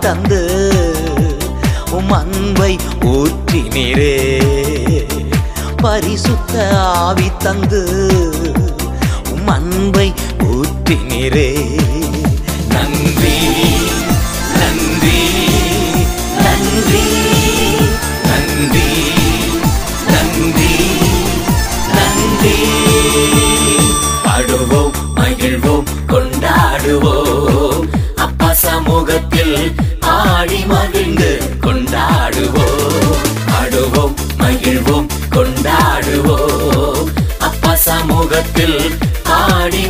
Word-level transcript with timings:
தந்து 0.00 0.72
உம் 1.90 2.10
அன்பை 2.10 2.78
ஊற்றினீரே. 3.00 4.14
பரிசுத்த 5.76 6.78
ஆவி 6.80 7.30
தந்து 7.38 7.82
உம் 9.30 9.46
அன்பை 9.46 10.12
ஊற்றினீரே. 10.38 11.50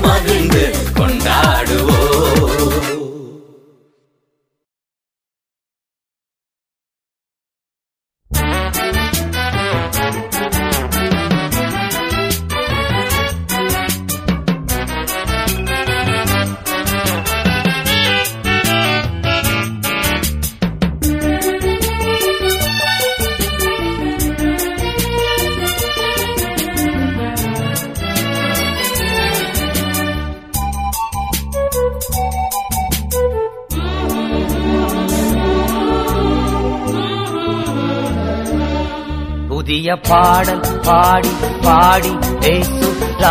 money. 0.03 0.30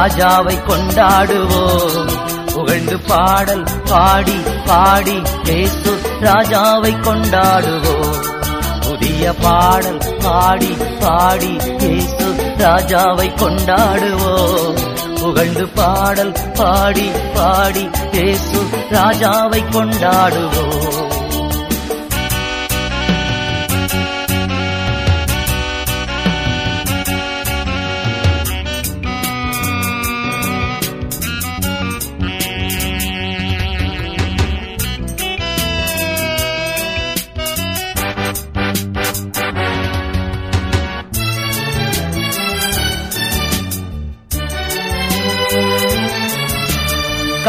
ராஜாவை 0.09 0.55
கொண்டாடுவோம். 0.67 2.07
புகழ்ந்து 2.53 2.99
பாடல் 2.99 3.63
பாடி 3.89 4.37
பாடி 4.65 5.17
ஏசு 5.45 5.91
ராஜாவை 6.21 6.93
கொண்டாடுவோம். 7.01 8.17
புதிய 8.85 9.33
பாடல் 9.33 10.01
பாடி 10.23 10.77
பாடி 10.99 11.53
ஏசு 11.79 12.27
ராஜாவை 12.57 13.27
கொண்டாடுவோம். 13.41 14.77
புகழ்ந்து 15.19 15.67
பாடல் 15.67 16.33
பாடி 16.53 17.11
பாடி 17.35 17.89
ஏசு 18.11 18.61
ராஜாவை 18.91 19.61
கொண்டாடுவோம். 19.71 20.68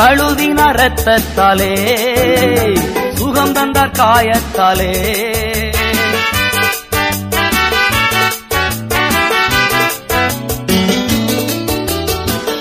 கழுதின 0.00 0.60
ரத்தத்தாலே 0.78 1.72
சுகம் 3.14 3.52
தந்தார் 3.52 3.94
காயத்தாலே. 3.98 4.92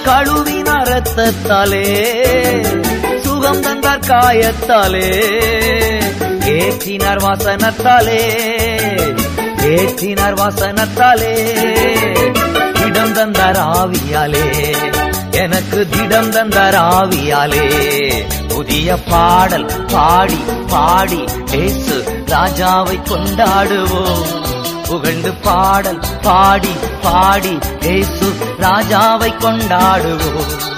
கழுவின 0.05 0.69
ரத்தத்தாலே 0.89 1.85
சுகம் 3.23 3.61
தந்தார் 3.61 4.05
காயத்தாலே. 4.09 5.07
ஏற்றினார் 6.55 7.21
வாசனத்தாலே 7.25 8.21
ஏற்றினார் 9.73 10.37
வாசனத்தாலே 10.41 11.33
இடம் 12.87 13.13
தந்தார் 13.13 13.59
ஆவியாலே. 13.73 14.45
எனக்கு 15.39 15.87
திடம் 15.89 16.31
தந்த 16.31 16.59
ராவியாலே. 16.75 17.65
புதிய 18.47 18.97
பாடல் 19.09 19.65
பாடி 19.91 20.39
பாடி 20.67 21.25
ஏசு 21.51 21.97
ராஜாவை 22.25 22.97
கொண்டாடுவோம். 23.09 24.33
புகழ்ந்து 24.87 25.33
பாடல் 25.33 25.99
பாடி 26.21 26.73
பாடி 27.01 27.57
ஏசு 27.81 28.27
ராஜாவை 28.59 29.31
கொண்டாடுவோம். 29.43 30.68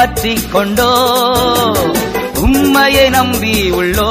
பற்றி 0.00 0.34
கொண்டோ 0.52 0.90
உண்மையை 2.42 3.10
நம்பி 3.10 3.70
உள்ளோ? 3.70 4.10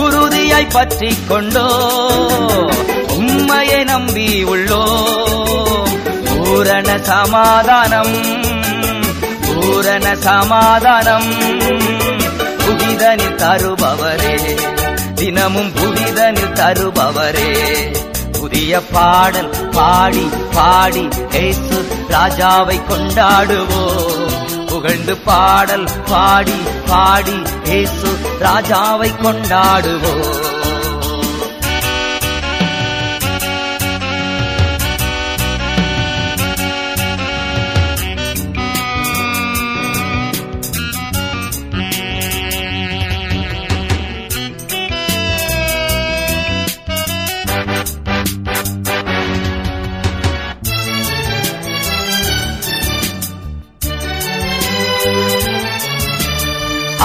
உறுதியாய் 0.00 0.72
பற்றி 0.72 1.16
கொண்டோ 1.28 1.66
உண்மையை 3.16 3.84
நம்பி 3.84 4.44
உள்ளோ? 4.44 4.82
பூரண 6.28 6.98
சமாதானம் 7.02 8.16
பூரண 9.46 10.16
சமாதானம் 10.16 11.30
புதிதனில் 12.64 13.36
தருபவரே. 13.36 14.36
தினமும் 15.16 15.72
புதிதனில் 15.72 16.52
தருபவரே. 16.52 17.52
புதிய 18.40 18.80
பாடல் 18.80 19.50
பாடி 19.70 20.28
பாடி 20.54 21.08
ஏசு 21.32 21.78
ராஜாவை 22.08 22.78
கொண்டாடுவோம். 22.88 24.66
புகழ்ந்து 24.66 25.16
பாடல் 25.16 25.88
பாடி 26.06 26.58
பாடி 26.86 27.42
ஏசு 27.64 28.18
ராஜாவை 28.40 29.10
கொண்டாடுவோம். 29.22 30.35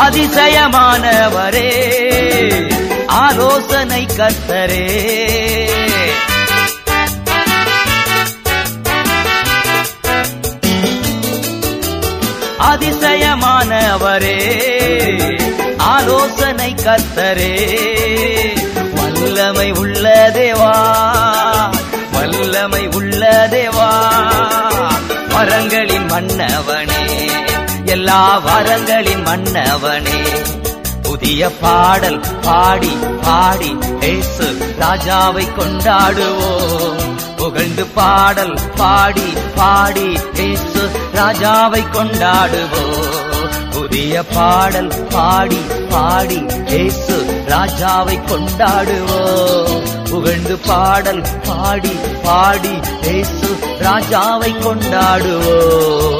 அதிசயமானவரே 0.04 1.72
ஆலோசனை 3.06 4.08
கர்த்தரே. 4.18 4.88
அதிசயமானவரே 12.72 14.40
ஆலோசனை 15.78 16.76
கர்த்தரே. 16.84 17.54
வல்லமை 18.96 19.72
உள்ள 19.72 20.32
தேவா 20.34 20.74
வல்லமை 22.12 22.88
உள்ள 22.88 23.48
தேவா 23.52 23.92
மரங்களின் 25.28 26.06
மன்னவனே. 26.06 27.51
எல்லா 27.92 28.38
வரங்களின் 28.38 29.24
மன்னவனே. 29.26 30.20
புதிய 31.02 31.50
பாடல் 31.62 32.20
பாடி 32.42 32.92
பாடி 33.22 33.72
ஏசு 34.02 34.48
ராஜாவை 34.80 35.46
கொண்டாடுவோம். 35.58 37.02
புகழ்ந்து 37.36 37.86
பாடல் 37.86 38.60
பாடி 38.76 39.28
பாடி 39.56 40.08
ஏசு 40.48 40.84
ராஜாவை 41.14 41.84
கொண்டாடுவோம். 41.96 43.10
புதிய 43.72 44.24
பாடல் 44.36 44.92
பாடி 45.10 45.62
பாடி 45.90 46.40
ஏசு 46.82 47.18
ராஜாவை 47.48 48.18
கொண்டாடுவோம். 48.30 49.84
புகழ்ந்து 50.10 50.58
பாடல் 50.68 51.24
பாடி 51.48 51.94
பாடி 52.24 52.74
ஏசு 53.16 53.50
ராஜாவை 53.80 54.52
கொண்டாடுவோம். 54.64 56.11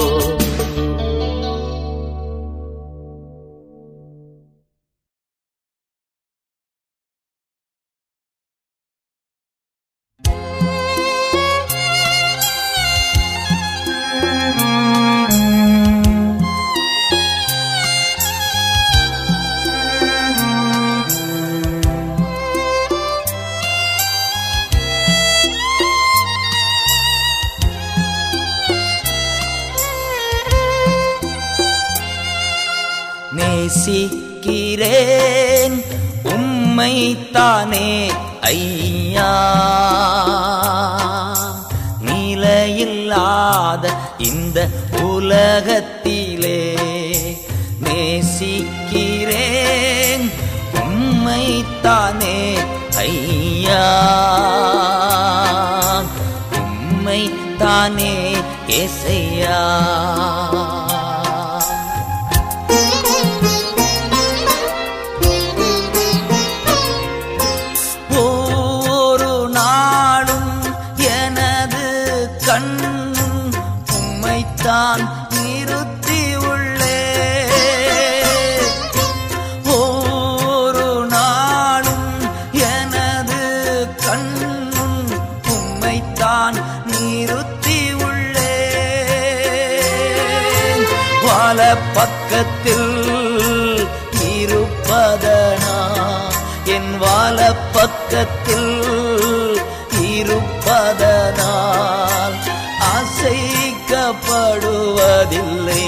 அசைக்கப்படுவதில்லை 104.12 105.84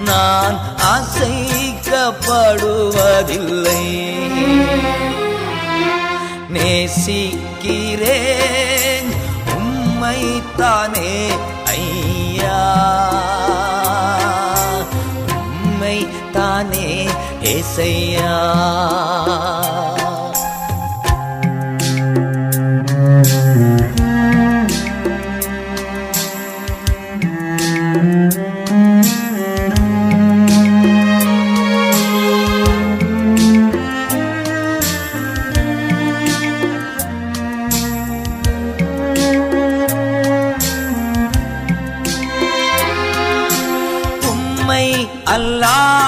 நான் 0.00 0.56
அசைக்கப்படுவதில்லை 0.90 3.82
நேசிக்கிறேன் 7.72 9.10
உம்மைத்தானே 9.56 11.12
ஐயா. 11.74 12.62
உம்மை 15.40 15.98
தானே 16.32 16.88
ஏசையா. 17.54 18.34
Allah 45.30 45.99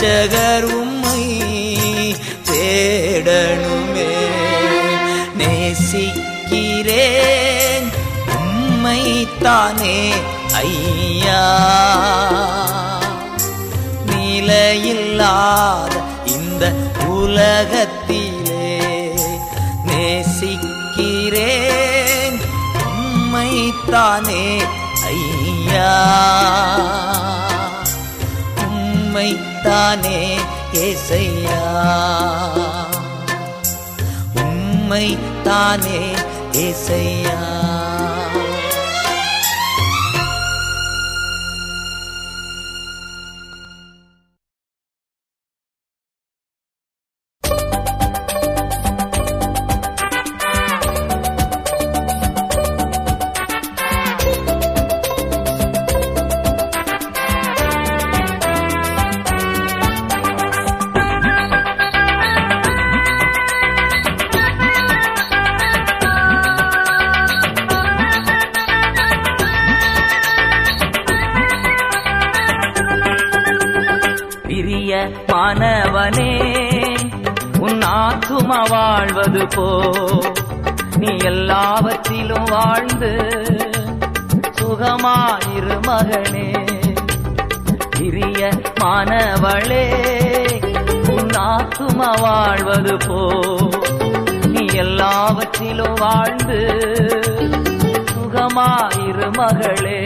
ரட்சகர் 0.00 0.62
உம்மை 0.62 1.24
தேடணுமே. 2.50 4.12
நேசிக்கிறேன் 5.34 5.98
உம்மை 8.36 9.28
தானே 9.40 10.12
ஐயா. 10.52 11.42
நிலையில்லாத 14.06 15.94
இந்த 16.26 16.72
உலகத்திலே 17.06 18.72
நேசிக்கிறேன் 19.84 20.60
உம்மை 22.86 23.74
தானே 23.90 24.44
ஐயா. 25.04 25.94
உம்மை 28.66 29.49
தானே 29.64 30.18
ஏசையா? 30.86 31.60
உம்மை 34.44 35.06
தானே 35.44 36.00
ஏசையா? 36.66 37.38
மகனே 85.90 86.48
பிரிய 87.90 88.50
மாணவளே 88.80 89.84
உன் 91.14 91.32
ஆத்தும 91.50 92.20
வாழ்வது 92.20 92.96
போ. 92.96 93.20
நீ 94.48 94.64
எல்லாவற்றிலும் 94.74 95.94
வாழ்ந்து 95.94 96.60
சுகமாயிரு 98.12 99.28
மகளே. 99.36 100.00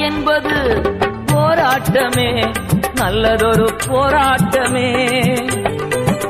என்பது 0.00 0.82
போராட்டமே 1.26 2.54
நல்லதொரு 2.94 3.76
போராட்டமே. 3.86 4.88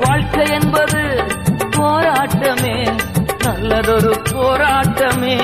வாழ்க்கை 0.01 0.47
என்பது 0.51 1.25
போராட்டமே 1.71 2.99
நல்லதொரு 3.43 4.23
போராட்டமே. 4.25 5.39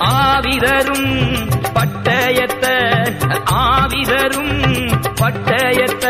ஆவிதரும் 0.00 1.48
பட்டயத்த 1.74 2.66
ஆவிதரும் 3.52 4.92
பட்டயத்த 5.20 6.06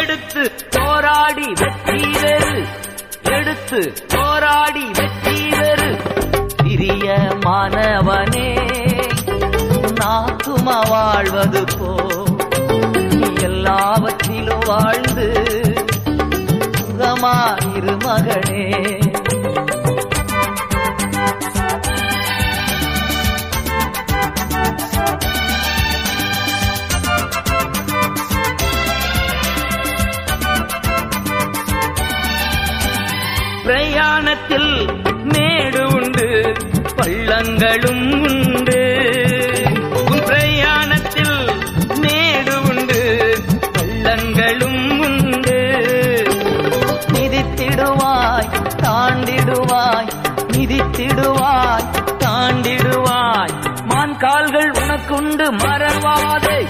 எடுத்து 0.00 0.52
போராடி 0.70 1.52
வெற்றி 1.58 2.10
பெறு. 2.22 2.66
எடுத்து 3.22 3.92
போராடி 4.08 4.84
வெற்றி 4.84 5.48
பெறு. 5.48 5.96
பிரிய 6.56 7.28
மாணவனே. 7.40 8.77
நாக்குமா 10.00 10.88
வாழ்வது 10.88 11.64
போ. 11.78 11.90
எல்லாவற்றிலும் 13.40 14.64
வாழ்ந்து 14.66 15.28
சுகமாயிரு 16.78 17.94
மகனே. 18.04 18.66
பிரயாணத்தில் 33.64 34.88
மேடு 35.22 35.86
உண்டு 35.86 36.52
பள்ளங்களும் 36.96 38.22
உண்டு. 38.28 39.17
தாண்டிடுவாய் 49.68 50.08
மிதித்திடுவாய் 50.52 51.86
தாண்டிடுவாய். 52.18 53.84
மான் 53.84 54.16
கால்கள் 54.16 54.70
உனக்கு 54.70 55.14
உண்டு 55.14 55.52
மறவாதே. 55.52 56.66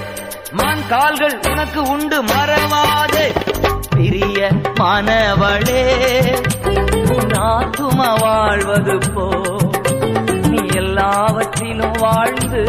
மான் 0.51 0.87
கால்கள் 0.89 1.39
உனக்கு 1.51 1.81
உண்டு 1.81 2.23
மறவாதே. 2.23 3.35
பிரிய 3.89 4.49
மனவளே 4.79 5.83
நாத்தும 7.33 8.19
வாழ்வது 8.19 8.97
போ. 9.13 9.29
நீ 10.47 10.67
எல்லாவற்றிலும் 10.75 11.97
வாழ்ந்து 11.99 12.63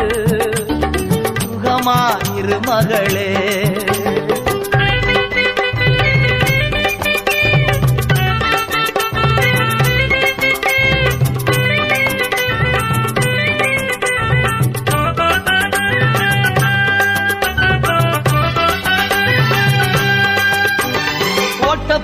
சுகமாயிரு 1.43 2.67
மகளே. 2.67 3.33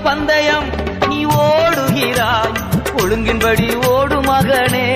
பந்தயம் 0.07 0.69
நீ 1.07 1.25
ஓடுகிறாய். 1.25 2.53
ஒழுங்கின்படி 2.97 3.85
ஓடு 3.85 4.21
மகனே. 4.21 4.87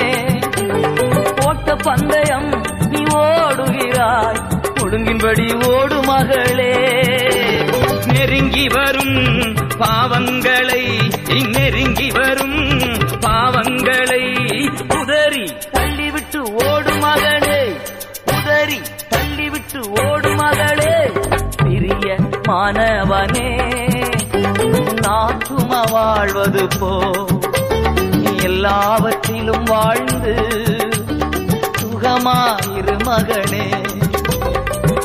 ஓட்ட 1.46 1.76
பந்தயம் 1.76 2.50
நீ 2.90 3.04
ஓடுகிறாய். 3.04 4.40
ஒழுங்கின்படி 4.80 5.68
ஓடு 5.68 6.04
மகளே. 6.04 6.74
நெருங்கி 8.06 8.68
வரும் 8.68 9.16
பாவங்களை 9.80 11.12
நெருங்கி 11.50 12.12
வரும் 12.12 12.74
பாவங்களை. 13.20 14.24
உதறி 15.00 15.54
தள்ளிவிட்டு 15.72 16.40
ஓடு 16.72 16.96
மகளே. 16.96 17.78
உதறி 18.26 18.82
தள்ளிவிட்டு 19.10 20.10
ஓடு 20.10 20.30
மகளே. 20.30 21.12
பிரிய 21.64 22.16
மாணவனே. 22.48 23.91
நாத்தும 25.12 25.92
வாழ்வது 25.92 26.68
போ. 26.80 27.02
எல்லாவற்றிலும் 28.44 29.64
வாழ்ந்து 29.64 30.36
சுகமாயிரு 31.82 32.96
மகனே. 33.04 33.68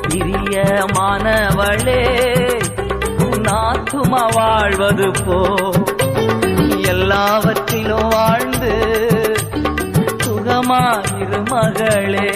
பிரியமானவளே 0.09 2.03
மாணவளே 3.43 4.27
வாழ்வது 4.33 5.11
போ. 5.11 5.71
எல்லாவற்றிலும் 6.87 8.09
வாழ்ந்து 8.09 8.75
சுகமாயிரு 10.25 11.49
மகளே. 11.49 12.31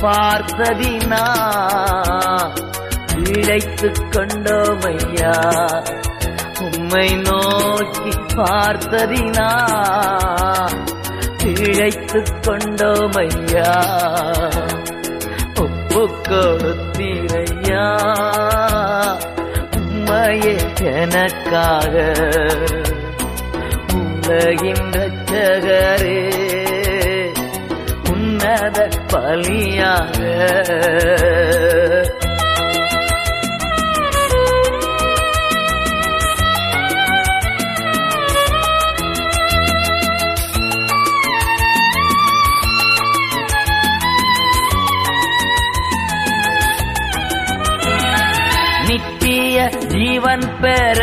பார்த்ததினா 0.00 1.24
இழைத்துக் 3.24 4.06
கொண்டோமையா? 4.10 5.34
உம்மை 6.60 7.14
நோக்கி 7.16 8.08
பார்த்ததினா? 8.08 9.50
இழைத்துக் 11.44 12.34
கொண்டோமையா? 12.42 13.70
ஒப்பு 15.56 16.08
கொடுத்தீரையா? 16.28 17.86
உம்மையே 19.70 20.60
எனக்காக. 20.78 22.12
உலகின் 23.94 24.90
ரச்சகரே 24.90 26.35
உன்னத 28.46 28.80
பலியாக. 29.10 30.18
நித்திய 48.88 49.56
ஜீவன் 49.92 50.46
பெற 50.60 51.00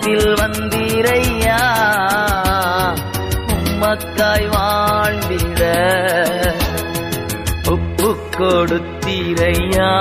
உள்ளத்தில் 0.00 0.34
வந்தீரையா? 0.34 1.60
உம்மக்காய் 3.46 4.48
வாழ்ந்திட. 4.48 5.60
உப்பு 7.70 8.16
கொடுத்தீரையா? 8.38 9.92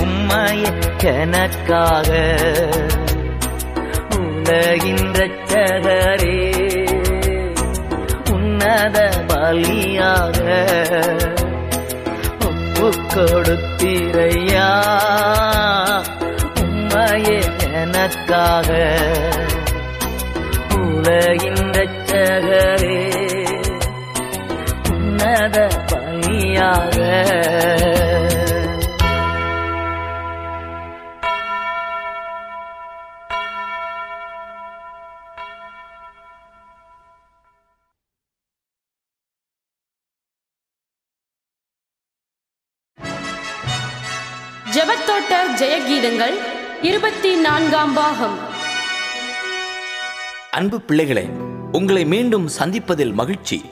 உம்மைய 0.00 0.72
எனக்காக. 1.02 2.08
உலகின் 4.18 5.12
ரட்சகரே 5.12 6.38
உன்னத 8.30 9.24
பலியாக. 9.28 10.38
ஒப்பு 12.40 12.90
கொடுத்த 13.14 13.65
உனக்காக. 18.06 18.70
உலகின் 20.74 21.55
அன்பு 50.56 50.80
பிள்ளைகளே 50.80 51.30
உங்களை 51.72 52.04
மீண்டும் 52.04 52.48
சந்திப்பதில் 52.58 53.12
மகிழ்ச்சி. 53.12 53.64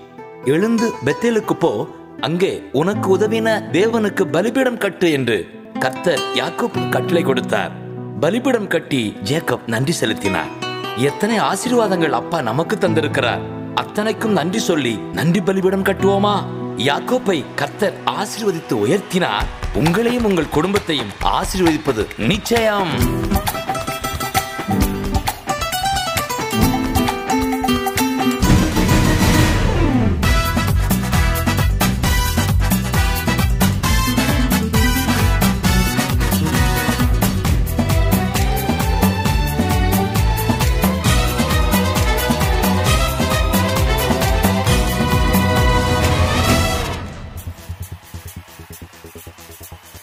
எழுந்து 0.45 0.91
பெத்தேலுக்கு 1.05 1.53
போ 1.53 1.89
அங்கே 2.21 2.63
உனக்கு 2.73 3.19
உதவின 3.19 3.49
தேவனுக்கு 3.73 4.25
பலிபீடம் 4.25 4.79
கட்டு 4.79 5.11
என்று 5.11 5.49
கர்த்தர் 5.79 6.21
யாக்கோப் 6.35 6.89
கட்டளை 6.91 7.23
கொடுத்தார். 7.23 7.73
பலிபீடம் 8.21 8.67
கட்டி 8.67 9.17
ஜேக்கப் 9.25 9.67
நன்றி 9.67 9.93
செலுத்தினார். 9.93 10.51
எத்தனை 10.97 11.41
ஆசீர்வாதங்கள் 11.41 12.11
அப்பா 12.11 12.43
நமக்கு 12.43 12.77
தந்திருக்கிறார். 12.77 13.41
அத்தனைக்கும் 13.75 14.37
நன்றி 14.41 14.59
சொல்லி 14.59 14.95
நன்றி 15.13 15.41
பலிபீடம் 15.41 15.85
கட்டுவோமா? 15.85 16.37
யாக்கோப்பை 16.77 17.45
கர்த்தர் 17.55 17.95
ஆசீர்வதித்து 18.07 18.73
உயர்த்தினார். 18.73 19.49
உங்களையும் 19.75 20.25
உங்கள் 20.25 20.49
குடும்பத்தையும் 20.49 21.13
ஆசீர்வதிப்பது 21.25 22.07
நிச்சயம். 22.19 22.91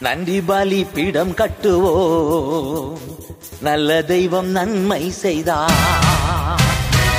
நன்றி 0.01 0.41
பலி 0.41 0.83
பீடம் 0.83 1.31
கட்டுவோ. 1.31 1.95
நல்ல 3.59 4.01
தெய்வம் 4.01 4.47
நன்மை 4.47 5.11
செய்தா. 5.11 5.69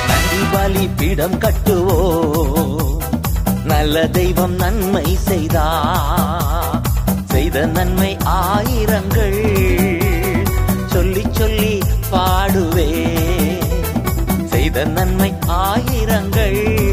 நன்றி 0.07 0.45
பலி 0.51 0.87
பீடம் 0.87 1.39
கட்டுவோ. 1.39 2.23
நல்ல 3.65 4.07
தெய்வம் 4.07 4.55
நன்மை 4.55 5.15
செய்தா. 5.15 5.67
செய்த 7.25 7.65
நன்மை 7.65 8.17
ஆயிரங்கள் 8.25 9.41
சொல்லி 10.85 11.23
சொல்லி 11.31 11.79
பாடுவே. 12.09 13.17
செய்த 14.45 14.85
நன்மை 14.85 15.33
ஆயிரங்கள் 15.47 16.92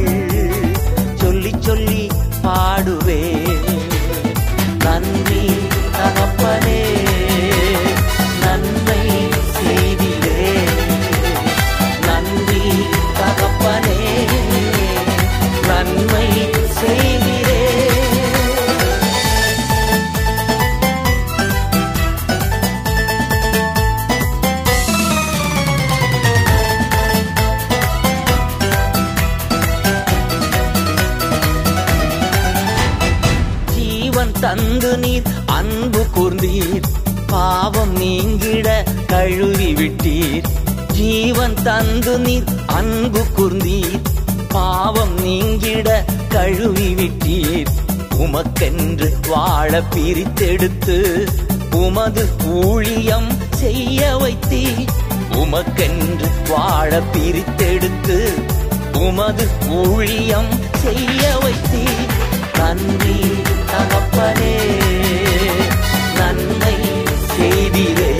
ஜீவன் 34.80 34.98
நீர் 34.98 35.22
அன்பு 35.46 36.06
கூர்ந்தீர். 36.14 36.82
பாவம் 37.26 37.96
நீங்கிட 37.96 38.84
கழுவி 39.06 39.74
விட்டீர். 39.74 40.44
ஜீவன் 40.92 41.54
தந்து 41.62 42.18
நீர் 42.18 42.44
அன்பு 42.66 43.24
கூர்ந்தீர். 43.36 44.00
பாவம் 44.48 45.20
நீங்கிட 45.20 46.04
கழுவி 46.28 46.94
விட்டீர். 46.94 47.66
உமக்கென்று 48.10 49.28
வாழ 49.28 49.82
பிரித்தெடுத்து 49.90 51.26
உமது 51.70 52.28
ஊழியம் 52.46 53.28
செய்ய 53.50 54.16
வைத்தீர். 54.16 54.86
உமக்கென்று 55.30 56.30
வாழ 56.48 57.02
பிரித்தெடுத்து 57.12 58.32
உமது 58.96 59.48
ஊழியம் 59.68 60.48
செய்ய 60.82 61.38
வைத்தீர். 61.42 62.58
நன்றி. 62.58 63.20
தகப்பனே 63.80 64.54
நன்மை 66.18 66.74
செய்திரே. 67.28 68.12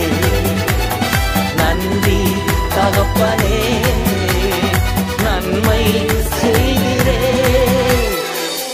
நன்றி 1.55 2.19
தகப்பனே 2.75 3.59
நன்மை 5.23 5.83
செய்திரே. 6.39 7.19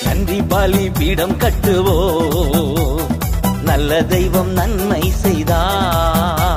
நன்றி 0.06 0.41
பலி 0.41 0.89
பீடம் 0.89 1.38
கட்டுவோ 1.38 1.97
நல்ல 3.63 4.02
தெய்வம் 4.04 4.52
நன்மை 4.52 5.13
செய்தார் 5.21 6.57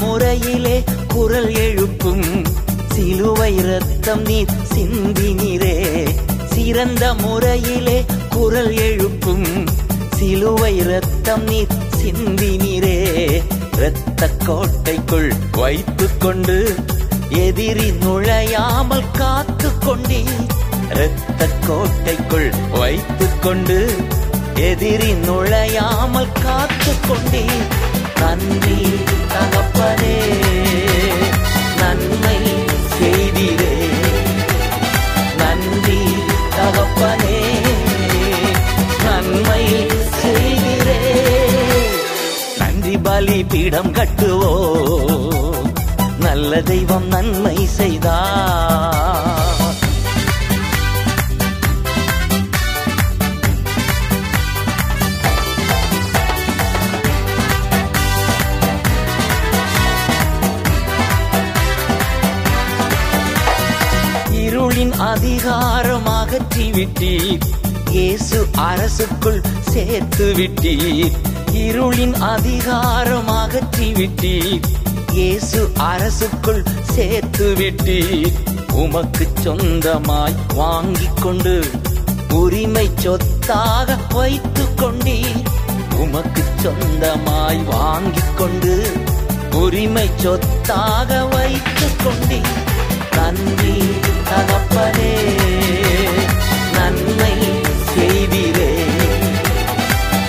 முறையிலே 0.00 0.84
குரல் 1.08 1.54
எழுப்பும். 1.54 2.44
சிலுவை 2.88 3.56
ரத்தம் 3.56 4.22
நீர் 4.22 4.50
சிந்தினிரே 4.74 6.08
சிறந்த 6.44 7.14
முறையிலே 7.14 8.04
குரல் 8.30 8.76
எழுப்பும். 8.76 9.66
சிலுவை 10.16 10.80
ரத்தம் 10.80 11.44
நீர் 11.44 11.66
சிந்தினிரே 12.02 13.42
இரத்த 13.76 14.30
கோட்டைக்குள் 14.44 15.32
வைத்து 15.52 16.18
கொண்டு 16.18 16.74
எதிரி 17.28 17.90
நுழையாமல் 17.90 19.10
காத்து 19.12 19.68
கொண்டீர். 19.68 20.48
இரத்த 20.90 21.48
கோட்டைக்குள் 21.66 22.50
வைத்து 22.78 23.26
கொண்டு 23.40 23.94
எதிரி 24.54 25.12
நுழையாமல் 25.12 26.32
காத்து 26.42 26.92
கொண்டீர். 27.08 27.82
நன்றி. 28.20 28.86
தகப்பனே 29.76 30.16
நன்மை 31.80 32.38
செய்திரே 32.94 33.72
நன்றி 35.40 35.98
தகப்பனே. 36.56 37.40
நன்மை 39.04 39.64
செய்திரே 40.20 41.00
நன்றி 42.60 42.94
பலி 43.08 43.38
பீடம் 43.54 43.92
கட்டுவோ 43.98 44.54
நல்ல 46.26 46.62
தெய்வம் 46.72 47.08
நன்மை 47.16 47.56
செய்தார். 47.78 49.33
அதிகாரம் 65.46 66.06
அகற்றி 66.10 66.66
விட்டீர் 66.74 67.42
இயேசு 67.90 68.38
அரசுக்குள் 68.62 69.40
சேர்த்து 69.66 70.26
விட்டீர் 70.38 71.16
இருளின் 71.62 72.14
அதிகாரம் 72.28 73.28
அகற்றி 73.34 73.88
விட்டீர் 73.98 74.64
இயேசு 75.12 75.60
அரசுக்குள் 75.88 76.62
சேர்த்து 76.94 77.48
விட்டீர் 77.60 78.32
உமக்கு 78.76 79.26
சொந்தமாய் 79.42 80.38
வாங்கி 80.54 81.10
கொண்டு 81.20 81.56
உரிமை 82.38 82.88
சொத்தாக 82.98 84.00
வைத்து 84.14 84.66
கொண்டீர் 84.80 85.40
உமக்கு 85.98 86.44
சொந்தமாய் 86.58 87.64
வாங்கி 87.70 88.26
கொண்டு 88.34 88.76
உரிமை 89.56 90.08
சொத்தாக 90.18 91.24
வைத்து 91.34 91.88
கொண்டீர் 92.04 92.63
நன்றி 93.16 93.76
தகப்பனே 94.30 95.12
நன்மை 96.72 97.34
செய்திரே. 97.90 98.72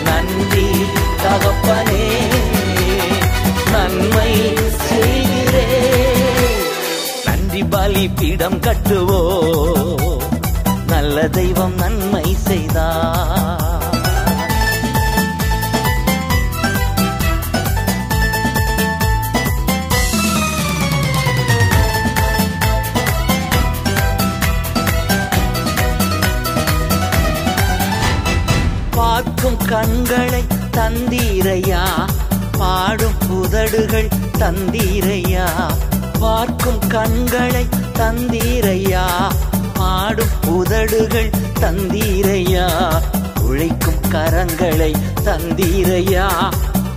நன்றி 0.04 0.68
தகப்பனே 1.24 2.06
நன்மை 3.72 4.32
செய்திரே. 4.88 5.68
நன்றி 7.26 7.64
பலி 7.64 8.10
பீடம் 8.10 8.60
கட்டுவோ 8.60 9.22
நல்ல 10.88 11.28
தெய்வம் 11.28 11.76
நன்மை 11.76 12.36
செய்தார். 12.48 13.15
கண்களை 29.68 30.44
தந்தீரையா? 30.72 31.84
பாடும் 32.58 33.18
புதடுகள் 33.28 34.08
தந்தீரையா? 34.38 35.46
பார்க்கும் 36.20 36.88
கண்களை 36.88 37.68
தந்தீரையா? 37.94 39.06
பாடும் 39.74 40.36
புதடுகள் 40.42 41.32
தந்தீரையா? 41.60 42.68
உழைக்கும் 43.42 44.02
கரங்களை 44.12 44.96
தந்தீரையா? 45.24 46.52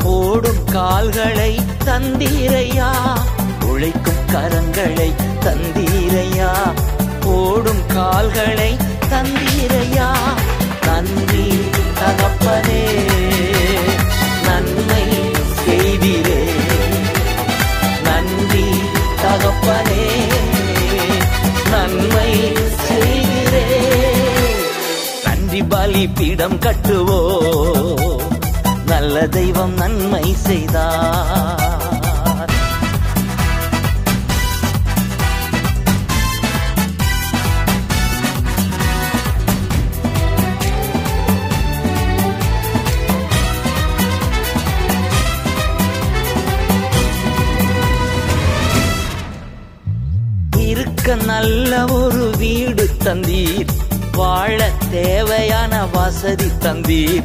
ஓடும் 0.04 0.64
கால்களை 0.64 1.60
தந்தீரையா? 1.84 2.90
உழைக்கும் 3.64 4.22
கரங்களை 4.32 5.14
தந்தீரையா? 5.40 6.52
ஓடும் 7.24 7.86
கால்களை 7.94 8.76
தந்தீரையா? 9.10 10.12
நன்றி. 10.86 11.46
தகப்பனே 12.00 12.82
நன்மை 14.46 15.04
செய்திரே. 15.64 16.40
நன்றி 18.02 18.66
தகப்பனே 19.22 20.06
நன்மை 21.70 22.32
செய்திரே. 22.86 23.66
நன்றி 25.24 25.62
பலி 25.62 26.08
பீடம் 26.08 26.58
கட்டுவோ 26.58 27.20
நல்ல 28.86 29.26
தெய்வம் 29.26 29.74
நன்மை 29.74 30.36
செய்தார். 30.46 31.67
நல்ல 51.38 51.84
ஒரு 51.84 52.30
வீடு 52.38 52.90
தந்தீர். 53.04 53.66
வாழ 54.12 54.70
தேவையான 54.90 55.86
வசதி 55.86 56.44
தந்தீர். 56.44 57.24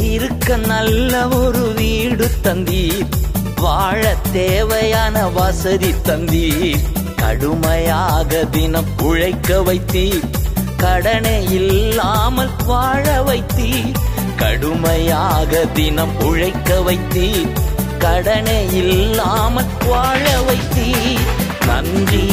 இருக்க 0.00 0.56
நல்ல 0.56 1.28
ஒரு 1.28 1.72
வீடு 1.72 2.30
தந்தீர். 2.42 3.08
வாழ 3.56 4.16
தேவையான 4.32 5.28
வசதி 5.28 5.94
தந்தீர். 6.04 6.80
கடுமையாக 7.16 8.44
தினம் 8.44 8.86
உழைக்க 9.02 9.62
வைத்தீர். 9.66 10.30
கடனே 10.76 11.42
இல்லாமல் 11.42 12.50
வாழ 12.66 13.22
வைத்தீர். 13.26 13.92
கடுமையாக 14.36 15.64
தினம் 15.74 16.20
உழைக்க 16.20 16.80
வைத்தீர். 16.80 17.52
கடனே 17.98 18.66
இல்லாமல் 18.72 19.66
வாழ 19.88 20.18
வைத்தீர். 20.40 21.39
நன்றி 21.70 22.24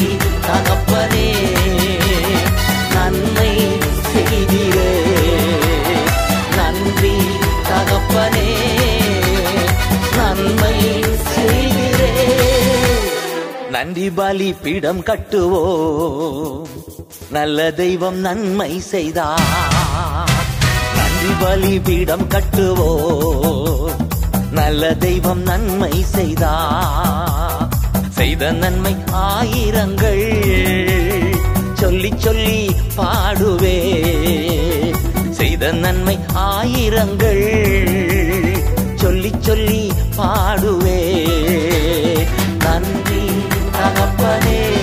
தகப்பனே 0.46 1.28
நன்மை 2.94 3.50
செய்திரே 4.06 4.90
நன்றி 6.58 7.14
தகப்பனே 7.68 8.48
நன்மை 10.18 10.74
செய்திரே 11.28 12.12
நன்றி 13.74 14.08
பலி 14.18 14.50
பீடம் 14.62 15.02
கட்டுவோ 15.08 15.64
நல்ல 17.30 17.68
தெய்வம் 17.80 18.20
நன்மை 18.24 18.72
செய்தார் 18.90 20.32
நன்றி 20.98 21.32
பலி 21.42 21.74
பீடம் 21.88 22.26
கட்டுவோ 22.34 22.90
நல்ல 24.52 24.92
தெய்வம் 24.98 25.42
நன்மை 25.42 25.94
செய்தார் 26.14 27.47
செய்த 28.18 28.50
நன்மை 28.50 28.96
ஆயிரங்கள். 29.12 30.44
சொல்லி 31.74 32.12
சொல்லி 32.16 32.70
பாடுவே. 32.96 34.04
செய்த 35.30 35.72
நன்மை 35.72 36.18
ஆயிரங்கள். 36.34 37.42
சொல்லி 38.94 39.32
சொல்லி 39.40 39.92
பாடுவே. 40.16 41.26
நன்றி 42.58 43.28
தகப்பனே. 43.72 44.77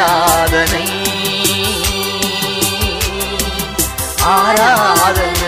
ஆராதனை. 0.00 0.86
ஆராதனை. 4.22 5.43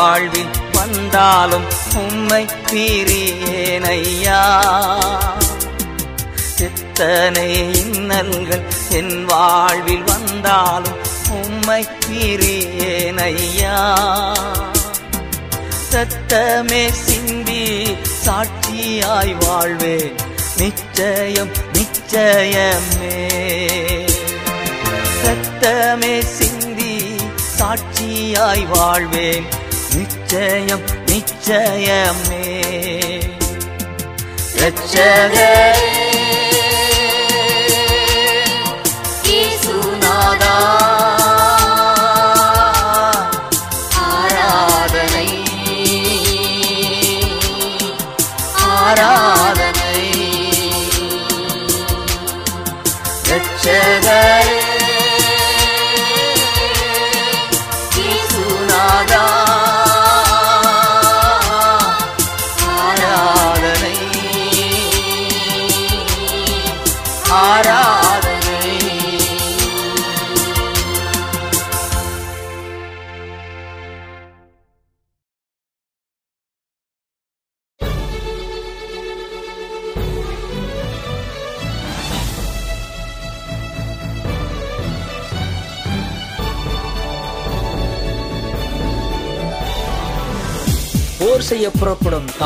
வாழ்வில் 0.00 0.50
வந்தாலும் 0.72 1.64
உம்மை 1.94 2.46
மீறியேனையா. 2.72 4.42
எத்தனை 6.58 7.46
இன்னல்கள் 7.80 8.64
என் 8.90 9.24
வாழ்வில் 9.24 10.04
வந்தாலும் 10.04 10.98
உம்மை 11.30 11.88
மீறியேனையா. 12.10 13.76
சத்தமே 15.92 16.90
சிந்தி 16.90 17.96
சாட்சியாய் 18.26 19.36
வாழ்வேன். 19.46 20.14
நிச்சயம் 20.56 21.52
நிச்சயமே. 21.72 23.16
சத்தமே 25.22 26.18
சிந்தி 26.18 27.16
சாட்சியாய் 27.58 28.66
வாழ்வேன். 28.68 29.59
जय 30.30 30.66
निय 31.10 32.12
मे 32.28 32.42
रच्च 34.60 34.94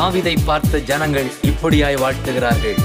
தாவிதை 0.05 0.37
பார்த்த 0.45 0.79
ஜனங்கள் 0.79 1.31
இப்படியாய் 1.41 1.95
வாழ்த்துகிறார்கள். 1.95 2.77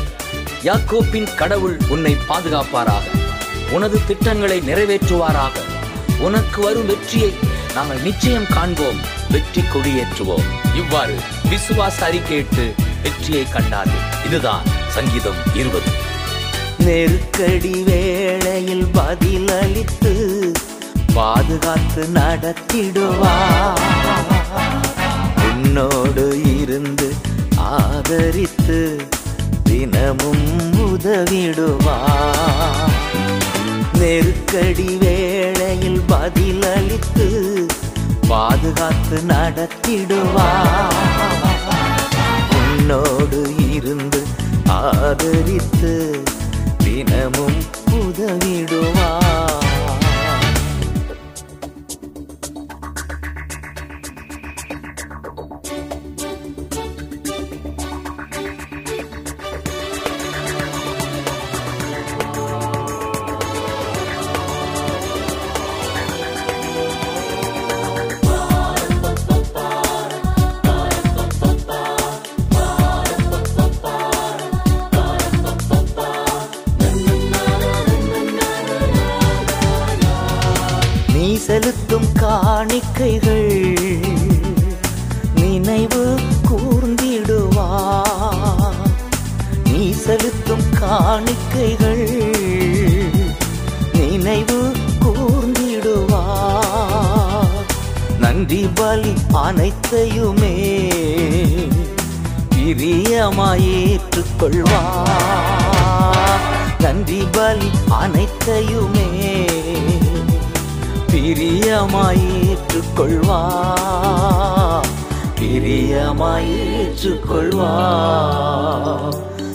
யாக்கோப்பின் 0.62 1.36
கடவுள் 1.36 1.80
உன்னை 1.88 2.16
பாதுகாப்பாராக. 2.26 3.02
உனது 3.70 4.04
திட்டங்களை 4.06 4.60
நிறைவேற்றுவாராக. 4.60 5.52
உனக்கு 6.18 6.62
வரும் 6.62 6.86
வெற்றியை 6.86 7.32
நாங்கள் 7.74 8.00
நிச்சயம் 8.00 8.46
காண்போம். 8.46 9.00
வெற்றி 9.30 9.62
கொடியேற்றுவோம் 9.62 10.48
இவ்வாறு 10.74 11.14
விசுவாச 11.50 11.98
அறிக்கையிட்டு 12.00 12.74
வெற்றியை 13.02 13.48
கண்டார்கள். 13.48 14.26
இதுதான் 14.26 14.62
சங்கீதம் 14.88 15.40
இருபது. 15.54 15.92
நெருக்கடி 16.78 17.82
வேளையில் 17.82 18.84
பதிலளித்து 18.84 20.14
பாதுகாத்து 21.14 22.08
நடத்திடுவா. 22.14 23.34
உன்னோடு 25.62 26.42
இருந்து 26.60 27.09
ஆதரித்து 27.70 28.96
தினமும் 29.62 30.46
உதவிடுவா. 30.72 31.98
நெருக்கடி 33.98 34.96
வேளையில் 35.00 36.02
பதிலளித்து 36.08 37.28
பாதுகாத்து 38.28 39.22
நடத்திடுவா. 39.28 40.48
உன்னோடு 42.52 43.54
இருந்து 43.72 44.22
ஆதரித்து 44.66 46.22
தினமும் 46.78 47.62
உதவிடுவா. 47.90 49.10
வாழ்க்கைகள் 83.00 83.78
நினைவு 85.34 86.18
கூர்ந்திடுவா. 86.48 87.68
நீ 89.64 89.92
செலுத்தும் 89.92 90.64
காணிக்கைகள் 90.80 92.08
நினைவு 93.92 94.72
கூர்ந்திடுவா. 95.04 96.24
நன்றி 98.18 98.68
பலி 98.74 99.14
அனைத்தையுமே 99.46 100.54
பிரியமாயேற்றுக்கொள்வா. 102.56 104.82
நன்றி 106.78 107.26
பலி 107.32 107.70
அனைத்தையுமே 107.88 109.48
பிரியமாயேற்றுக்கொள்வா. 111.20 113.40
பிரியமாயேற்றுக்கொள்வா. 115.40 117.72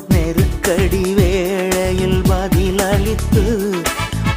நெருக்கடி 0.07 1.13
வேளையில் 1.13 2.21
பதிலளித்து 2.21 3.75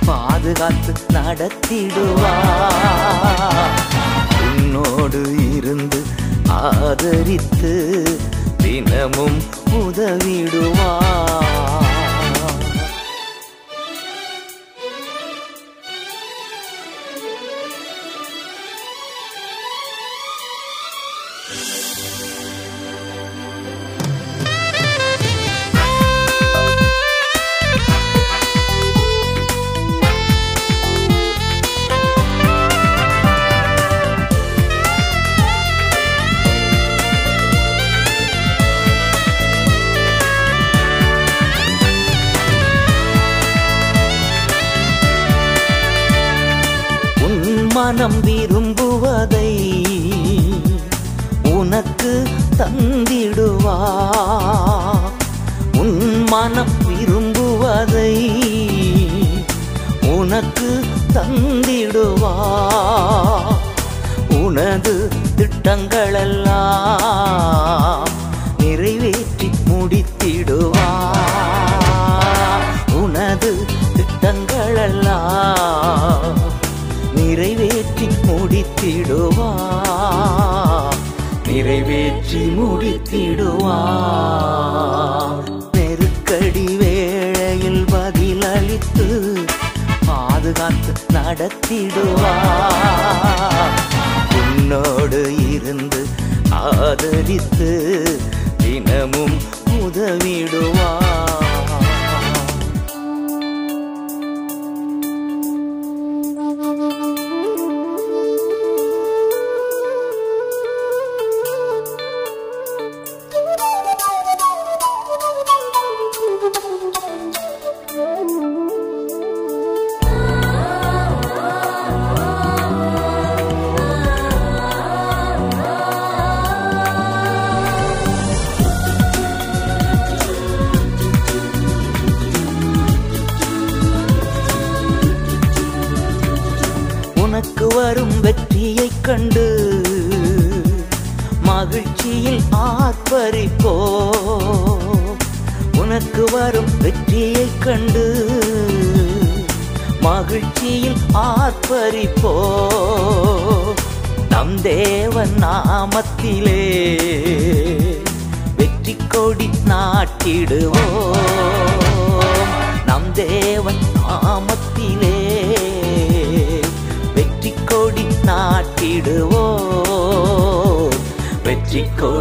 பாதுகாத்து 0.07 0.93
நடத்திடுவா. 1.13 2.33
உன்னோடு 4.41 5.57
இருந்து 5.57 6.03
ஆதரித்து 6.49 8.19
தினமும் 8.57 9.43
உதவிடுவா. 9.71 11.07
உன் 47.89 47.95
மனம் 47.95 48.23
விரும்புவதை 48.23 49.51
உனக்கு 51.43 52.27
தந்திடுவா. 52.59 53.77
உன் 55.79 56.23
மனம் 56.23 56.75
விரும்புவதை 56.89 58.13
உனக்கு 60.03 60.85
தந்திடுவா. 61.15 62.35
உனது 64.29 65.09
திட்டங்களெல்லாம் 65.37 68.13
நிறைவேற்றி 68.59 69.51
முடித்திடுவா. 69.69 70.91
உனது 72.93 73.67
திட்டங்களெல்லாம் 73.97 75.37
நிறைவேற்றி 77.15 77.78
முடித்திடுவா. 78.29 79.51
நிறைவேற்றி 81.47 82.47
முடித்திடுவா. 82.47 83.77
நெருக்கடி 85.73 86.77
வேளையில் 86.77 87.85
பதிலளித்து 87.85 89.39
பாதுகாத்து 90.07 90.93
நடத்திடுவா. 91.13 92.35
உன்னோடு 94.35 95.53
இருந்து 95.53 96.07
ஆதரித்து 96.51 98.03
தினமும் 98.57 99.37
உதவிடுவா. 99.81 101.18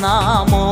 நாமோ? 0.07 0.65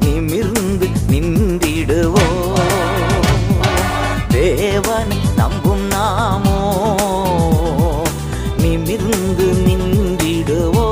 நிமிர்ந்து 0.00 0.88
நின்றிடுவோ? 1.10 2.52
தேவனை 4.28 5.18
நம்பும் 5.36 5.86
நாமோ? 5.86 6.58
நிமிர்ந்து 8.58 9.46
நின்றிடுவோ? 9.66 10.88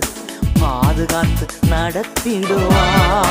பாதுகாத்து 0.60 1.46
நடத்திடுவார். 1.70 3.27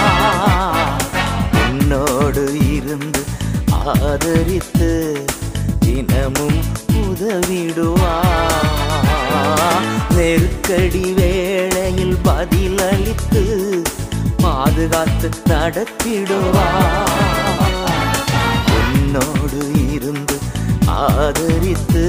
ஆதரித்து 3.86 5.24
தினமும் 5.78 6.60
உதவிடுவா. 6.90 8.14
நெருக்கடி 10.14 11.12
வேளையில் 11.12 12.16
பதிலளித்து 12.24 13.44
பாதுகாத்து 14.36 15.30
நடத்திடுவா. 15.48 16.66
உன்னோடு 18.78 19.60
இருந்து 19.92 20.38
ஆதரித்து 20.86 22.04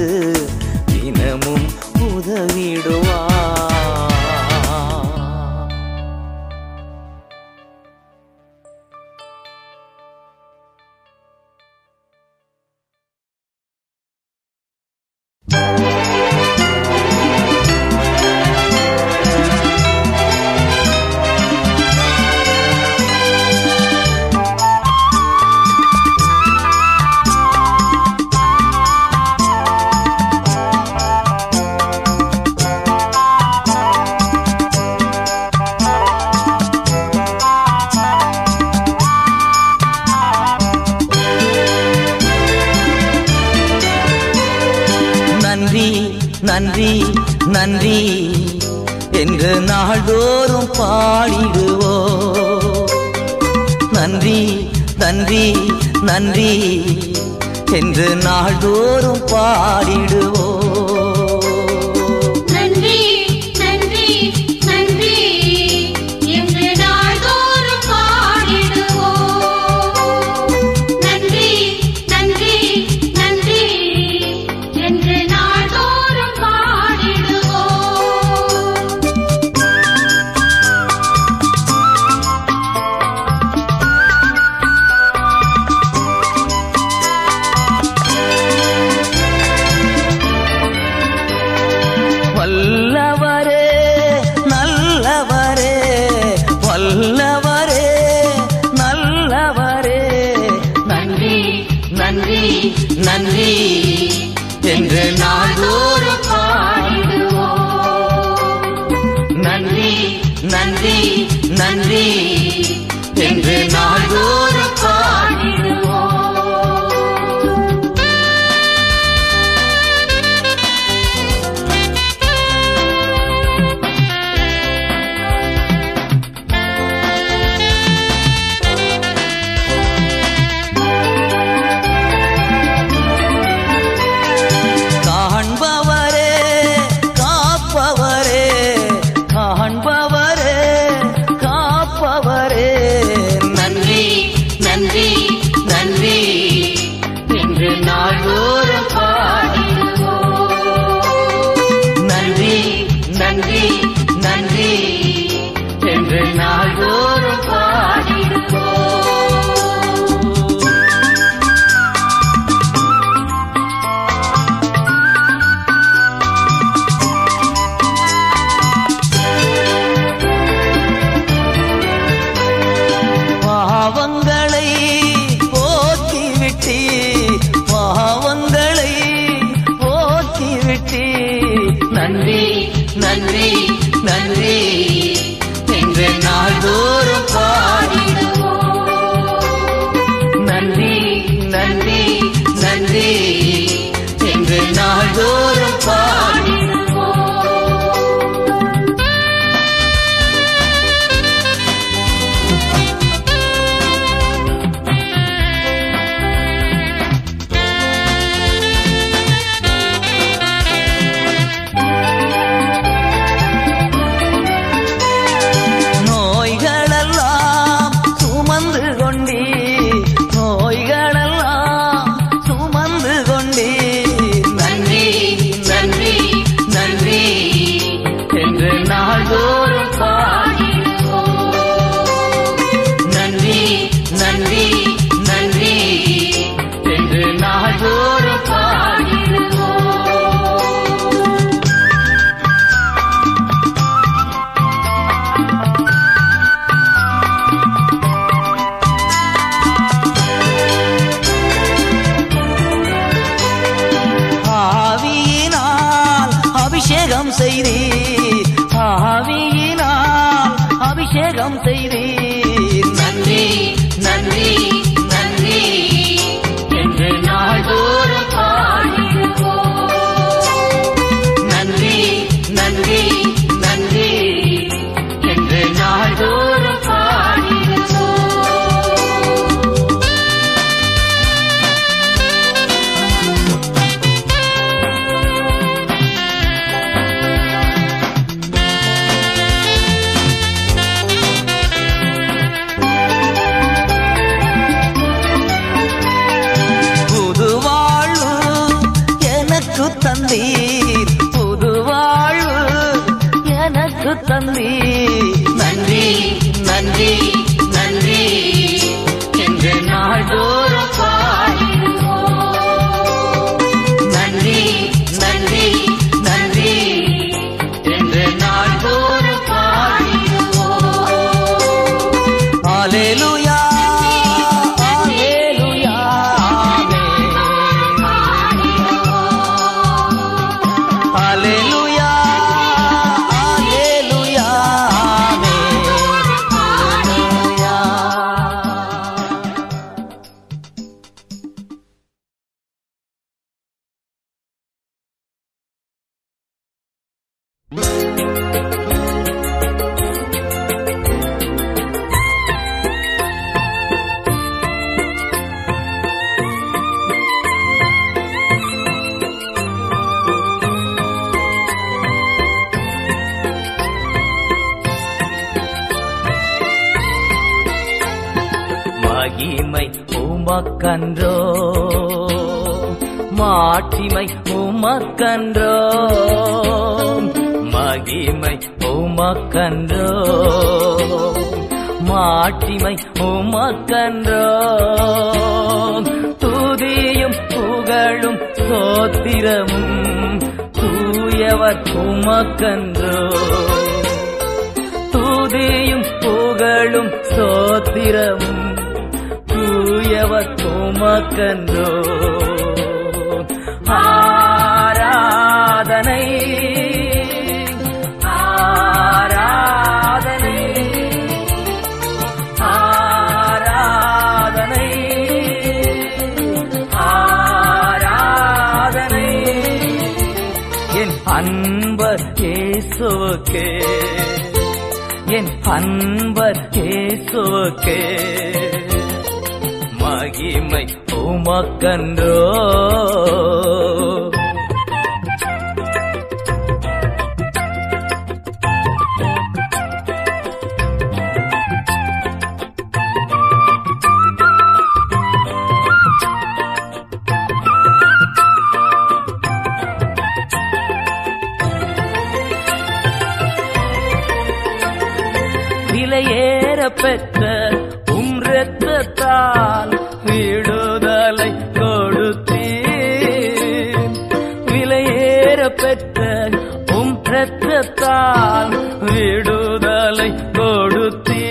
இதயத்தால் 467.80 468.72
விடுதலை 469.08 470.28
கொடுத்தீ 470.56 471.42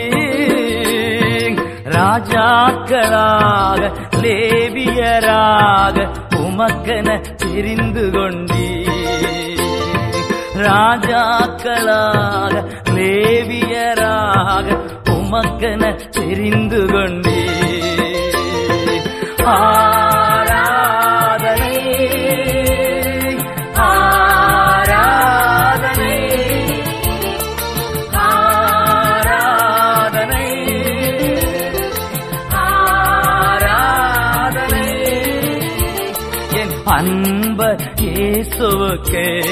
ராஜாக்களாக 1.93 3.81
லேவியராக 4.23 5.95
உமக்கென 6.41 7.07
பிரிந்து 7.43 8.05
கொண்டீ 8.15 8.67
ராஜாக்களாக 10.67 12.53
லேவியராக 12.97 14.67
உமக்கென 15.15 15.83
தெரிந்து 16.17 16.81
கொண்டே 16.91 17.41
ஆ 19.49 19.57
இயேசுவுக்கே. 38.37 39.45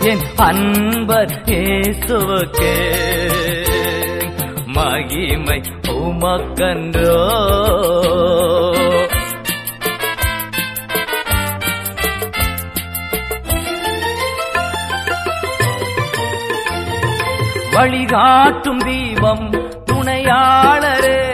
என் 0.00 0.20
அன்பர் 0.36 1.42
இயேசுவுக்கே. 1.44 2.92
மகிமை 4.66 5.62
உமக்கன்றோ. 5.88 7.28
வழிகாட்டும் 17.72 18.78
தீபம் 18.78 19.50
துணையாளரே. 19.84 21.29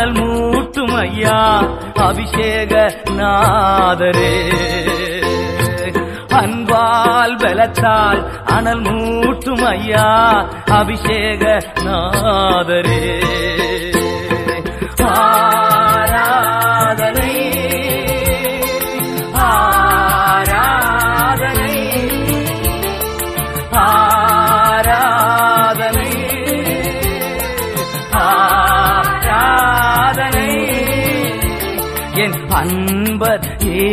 மணல் 0.00 0.18
மூட்டும் 0.18 0.92
ஐயா 0.98 1.38
அபிஷேக 2.04 2.74
நாதரே 3.18 4.30
அன்பால் 6.38 7.36
பலத்தால் 7.42 8.22
அனல் 8.54 8.82
மூட்டும் 8.86 9.64
ஐயா 9.70 10.06
அபிஷேக 10.78 11.44
நாதரே 11.86 13.02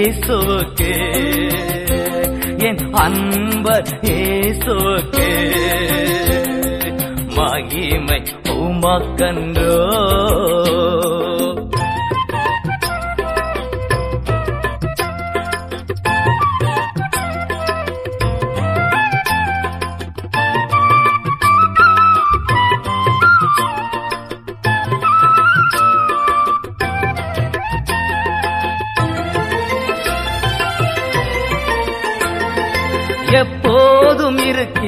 ஏசுவுக்கே 0.07 0.93
என் 2.59 2.81
அன்பர் 3.03 3.89
ஏசுவுக்கே 4.13 5.29
மகிமை 7.37 8.19
உமக்கன்றோ. 8.57 9.75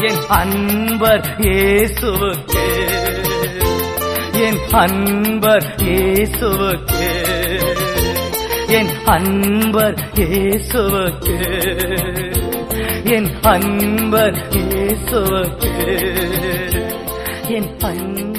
என் 0.00 0.22
அன்பர் 0.28 1.34
இயேசுவுக்கே. 1.38 2.68
என் 4.32 4.60
அன்பர் 4.70 5.74
இயேசுவுக்கே. 5.76 7.13
என் 8.74 8.92
அன்பர் 9.06 9.98
இயேசுவுக்கே 10.20 11.38
என் 13.16 13.30
அன்பர் 13.44 14.38
இயேசுவுக்கே 14.54 15.74
என் 17.50 17.70
அன்பர் 17.82 18.33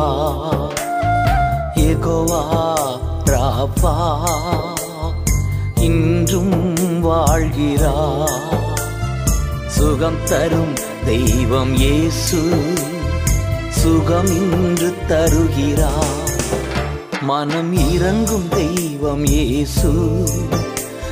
ஏகோவா 1.74 2.42
ராபா 3.24 3.94
இன்றும் 5.74 7.02
வாழ்கிறா. 7.02 7.94
சுகம் 9.66 10.18
தரும் 10.24 10.72
தெய்வம் 11.04 11.74
இயேசு 11.74 12.40
சுகம் 13.68 14.26
இன்று 14.26 14.94
தருகிறா. 15.08 15.92
மனம் 17.20 17.92
இறங்கும் 17.92 18.48
தெய்வம் 18.48 19.24
இயேசு 19.24 19.92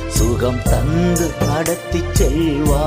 சுகம் 0.07 0.61
தந்து 0.63 1.31
நடத்தி 1.45 2.03
செல்வா. 2.13 2.85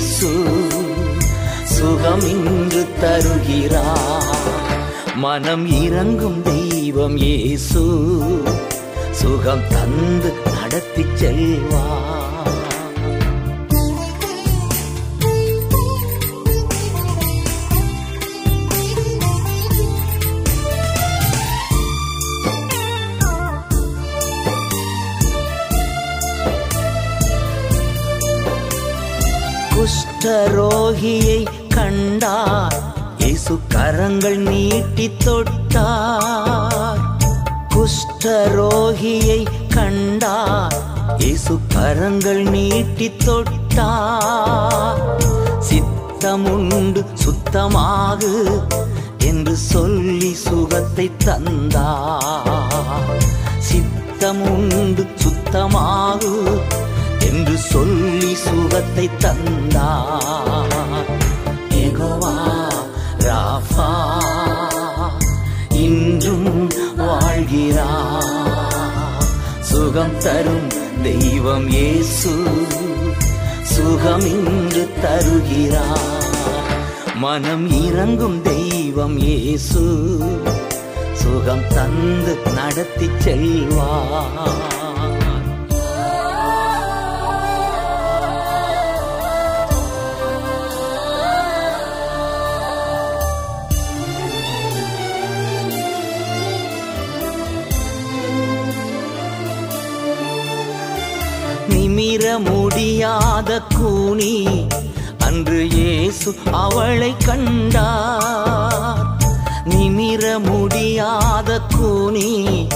இயேசு 0.00 0.32
சுகம் 1.64 2.20
இன்று 2.20 2.88
தருகிறார். 3.00 4.28
மனம் 5.14 5.82
இறங்கும் 5.82 6.42
தெய்வம் 6.42 7.16
இயேசு. 7.16 7.82
சுகம் 9.10 9.62
தந்து 9.68 10.32
நடத்தி 10.52 11.06
செல்வார். 11.14 12.19
தருகிறார் 75.60 77.16
மனம் 77.22 77.66
இறங்கும் 77.84 78.38
தெய்வம் 78.42 79.16
இயேசு 79.24 79.82
சுகம் 81.20 81.66
தந்து 81.74 82.34
நடத்தி 82.56 83.08
செல்வார். 83.24 84.58
நிமிர 101.72 102.24
முடியாத 102.48 103.62
கூனி. 103.76 104.34
அன்று 105.30 105.68
இயேசு 105.68 106.34
அவளை 106.52 107.16
கண்டார். 107.26 109.06
நிமிர 109.64 110.38
முடியாத 110.38 111.60
கூனி 111.60 112.66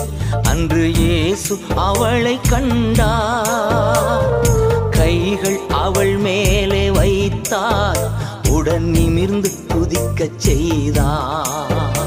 அன்று 0.42 0.92
இயேசு 0.92 1.58
அவளை 1.76 2.40
கண்டார். 2.48 4.38
கைகள் 4.90 5.60
அவள் 5.68 6.16
மேலே 6.16 6.90
வைத்தார் 6.90 8.10
உடன் 8.50 8.90
நிமிர்ந்து 8.90 9.50
குதிக்கச் 9.68 10.36
செய்தார். 10.36 12.06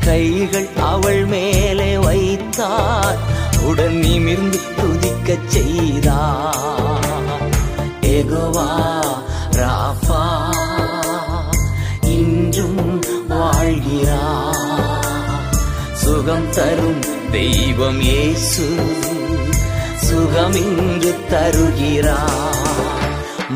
கைகள் 0.00 0.68
அவள் 0.80 1.24
மேலே 1.24 1.98
வைத்தார் 1.98 3.18
உடன் 3.64 3.98
நிமிர்ந்து 3.98 4.60
துதிக்கச் 4.76 5.46
செய்தார். 5.46 6.60
எகோவா 8.00 9.11
சுகம் 16.32 16.52
தரும் 16.56 17.00
தெய்வம் 17.30 17.98
இயேசு 18.00 18.66
சுகம் 20.04 20.54
இங்கு 20.60 21.12
தருகிறார். 21.32 22.62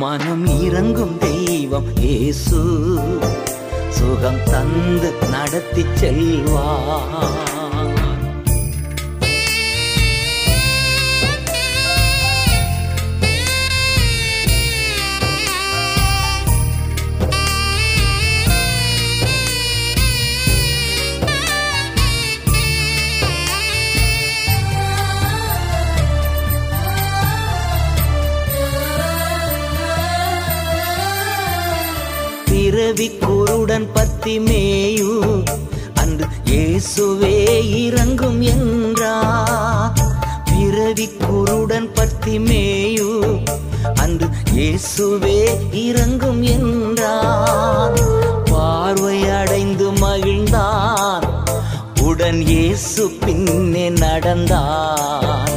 மனம் 0.02 0.44
இறங்கும் 0.64 1.14
தெய்வம் 1.18 1.88
இயேசு 2.00 2.60
சுகம் 3.98 4.42
தந்து 4.52 5.10
நடத்தி 5.30 5.84
செல்வார். 5.94 7.55
பிறவி 32.98 33.14
குருடன் 33.22 33.86
பத்தி 33.92 34.34
மேயு 34.38 35.14
அன்று 35.94 36.26
இயேசுவே 36.50 37.32
இறங்கும் 37.80 38.38
என்றா. 38.52 39.16
பிறவி 40.44 41.06
குருடன் 41.24 41.88
பத்தி 41.92 42.34
மேயு 42.38 43.10
அன்று 43.94 44.28
இயேசுவே 44.54 45.36
இறங்கும் 45.82 46.40
என்றார் 46.54 48.00
பார்வை 48.50 49.18
அடைந்து 49.40 49.90
மகிழ்ந்தான். 50.04 51.26
உடன் 52.02 52.42
இயேசு 52.46 53.04
பின்னே 53.26 53.86
நடந்தான். 54.04 55.54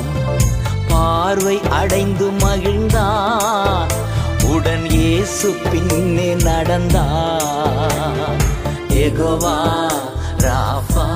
பார்வை 0.91 1.57
அடைந்து 1.81 2.29
மகிழ்ந்தான். 2.45 3.87
உடன் 4.53 4.85
இயேசு 4.89 5.47
பின்னே 5.71 6.27
நடந்தா 6.35 7.05
எகோவா 9.05 9.57
ராஃபா 10.43 11.07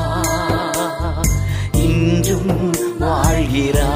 இன்றும் 1.86 2.56
வாழ்கிறா. 3.02 3.92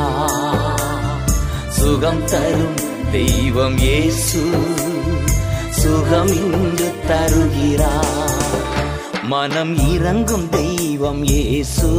சுகம் 1.78 2.24
தரும் 2.26 2.80
தெய்வம் 3.12 3.78
இயேசு 3.78 4.42
சுகம் 5.82 6.34
இன்று 6.40 6.90
தருகிறா. 7.10 7.94
மனம் 9.24 9.76
இறங்கும் 9.94 10.48
தெய்வம் 10.50 11.24
இயேசு 11.24 11.90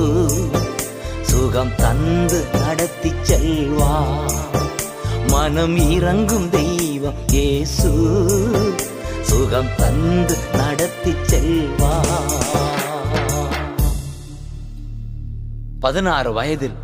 சுகம் 1.23 1.75
தந்து 1.77 2.41
நடத்தி 2.59 3.13
செல்வா. 3.23 3.95
மனம் 5.33 5.77
இறங்கும் 5.91 6.49
தெய்வம் 6.51 6.78
இயேசு. 7.27 7.91
சுகம் 9.21 9.69
தந்து 9.77 10.37
நடத்தி 10.53 11.11
செல்வா. 11.11 11.93
பதினாறு 15.81 16.33
வயதில் 16.33 16.75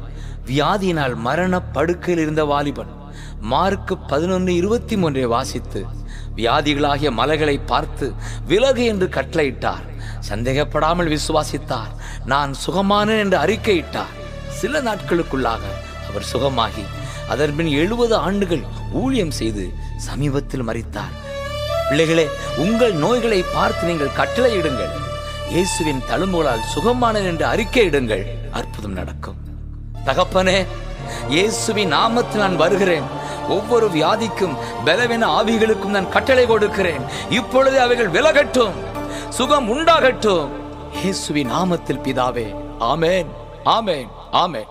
வியாதியினால் 0.47 1.15
மரண 1.15 1.61
படுக்கையில் 1.61 2.23
இருந்த 2.23 2.45
வாலிபன் 2.45 2.93
மார்க்கு 3.41 3.97
பதினொன்று 3.97 4.55
இருபத்தி 4.55 4.97
மூன்றை 4.97 5.27
வாசித்து 5.27 5.87
வியாதிகளாகிய 6.37 7.11
மலைகளை 7.11 7.59
பார்த்து 7.59 8.13
விலகு 8.47 8.85
என்று 8.85 9.07
கட்டளையிட்டார். 9.07 9.85
சந்தேகப்படாமல் 10.29 11.19
விசுவாசித்தார். 11.19 11.93
நான் 12.25 12.55
சுகமானேன் 12.67 13.19
என்று 13.19 13.39
அறிக்கையிட்டார். 13.39 14.15
சில 14.49 14.83
நாட்களுக்குள்ளாக 14.83 15.61
அவர் 16.09 16.27
சுகமாகி 16.33 16.85
அதன்பின் 17.33 17.71
எழுபது 17.83 18.15
ஆண்டுகள் 18.27 18.65
ஊழியம் 19.01 19.35
செய்து 19.41 19.65
சமீபத்தில் 20.07 20.67
மறித்தார் 20.69 21.15
பிள்ளைகளே 21.89 22.27
உங்கள் 22.65 22.95
நோய்களை 23.05 23.41
பார்த்து 23.55 23.89
நீங்கள் 23.91 24.17
கட்டளையிடுங்கள். 24.19 24.93
இயேசுவின் 25.53 26.03
தழும்புகளால் 26.11 26.69
சுகமானேன் 26.75 27.29
என்று 27.31 27.45
அறிக்கையிடுங்கள் 27.53 28.25
அற்புதம் 28.59 28.97
நடக்கும். 29.01 29.39
தகப்பனே 30.09 30.59
இயேசுவின் 31.35 31.93
நாமத்தில் 31.97 32.43
நான் 32.45 32.61
வருகிறேன். 32.63 33.07
ஒவ்வொரு 33.57 33.87
வியாதிக்கும் 33.97 34.59
பலவீன 34.87 35.25
ஆவிகளுக்கும் 35.39 35.97
நான் 35.97 36.13
கட்டளை 36.15 36.45
கொடுக்கிறேன். 36.53 37.05
இப்பொழுது 37.39 37.79
அவைகள் 37.85 38.15
விலகட்டும் 38.17 38.77
சுகம் 39.39 39.69
உண்டாகட்டும். 39.75 40.49
இயேசுவின் 41.03 41.53
நாமத்தில் 41.57 42.05
பிதாவே 42.07 42.47
ஆமேன் 42.93 43.31
ஆமேன் 43.77 44.09
ஆமேன். 44.45 44.71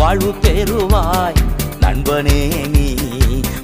வாழ்வு 0.00 0.34
பெறுவாய். 0.42 1.34
நண்பனே 1.80 2.68
நீ 2.68 2.94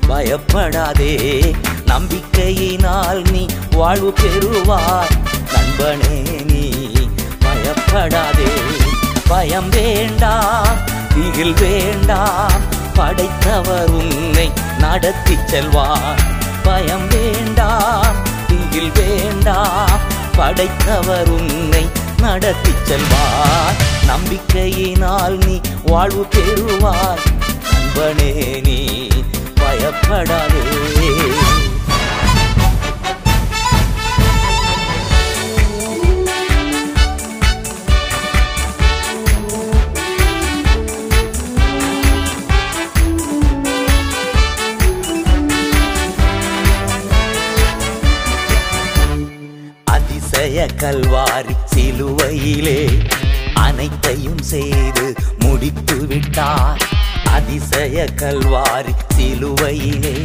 பயப்படாதே. 0.06 1.54
நம்பிக்கையினால் 1.86 3.30
நீ 3.30 3.46
வாழ்வு 3.70 4.14
பெறுவாய். 4.20 5.10
நண்பனே 5.54 6.44
நீ 6.44 6.72
பயப்படாதே. 7.38 8.52
பயம் 9.28 9.68
வேண்டாம் 9.68 10.76
திகில் 11.14 11.54
வேண்டாம் 11.54 12.60
படைத்தவர் 12.94 13.90
உன்னை 13.90 14.52
நடத்தி 14.78 15.36
செல்வார். 15.46 16.20
பயம் 16.62 17.08
வேண்டாம் 17.08 18.16
திகில் 18.46 18.92
வேண்டாம் 18.94 20.00
படைத்தவர் 20.36 21.28
உன்னை 21.28 21.86
நடத்தி 22.18 22.70
செல்வார். 22.82 23.95
நம்பிக்கையினால் 24.08 25.36
நீ 25.46 25.60
வாழ்வு 25.84 26.26
பெறுவாய். 26.34 27.24
நண்பனே 27.72 28.32
நீ 28.60 29.08
பயப்படாதே. 29.54 30.64
அதிசய 49.84 50.66
கல்வாரி 50.76 51.54
சிலுவையிலே 51.74 52.80
அனைத்தையும் 53.56 54.42
செய்து 54.42 55.14
முடித்து 55.38 56.06
விட்டார். 56.06 56.82
அதிசய 57.32 58.04
கல்வாரி 58.16 58.94
சிலுவையிலே 59.16 60.24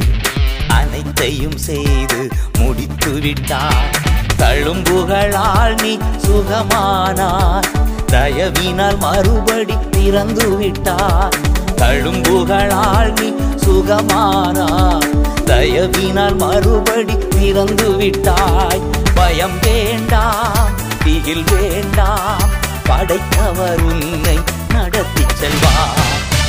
அனைத்தையும் 0.67 1.57
செய்து 1.57 2.27
முடித்து 2.59 3.11
விட்டார். 3.11 3.99
தழும்புகளால் 4.37 5.81
நீ 5.81 5.97
சுகமானார். 6.27 7.65
தயவினால் 8.07 8.97
மறுபடி 8.97 9.77
திறந்து 9.91 10.57
விட்டார். 10.57 11.35
தழும்புகளால் 11.75 13.19
நீ 13.19 13.29
சுகமானார். 13.55 15.07
தயவினால் 15.45 16.37
மறுபடி 16.37 17.17
திறந்து 17.29 17.95
விட்டாய். 17.95 18.81
பயம் 19.13 19.59
வேண்டாம் 19.61 20.69
திகில் 21.03 21.43
வேண்டாம். 21.43 22.60
படைத்தவர் 22.91 23.81
உன்னை 23.83 24.37
நடத்தி 24.69 25.23
செல்வார். 25.33 25.99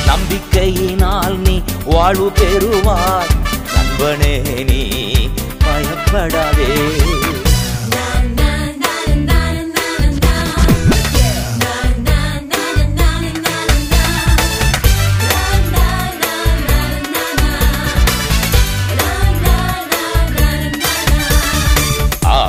நம்பிக்கையினால் 0.07 1.37
நீ 1.39 1.55
வாழ்வு 1.85 2.31
பெறுவார் 2.31 3.31
நண்பனே 3.73 4.33
நீ 4.69 4.81
பயப்படாதே 5.65 6.69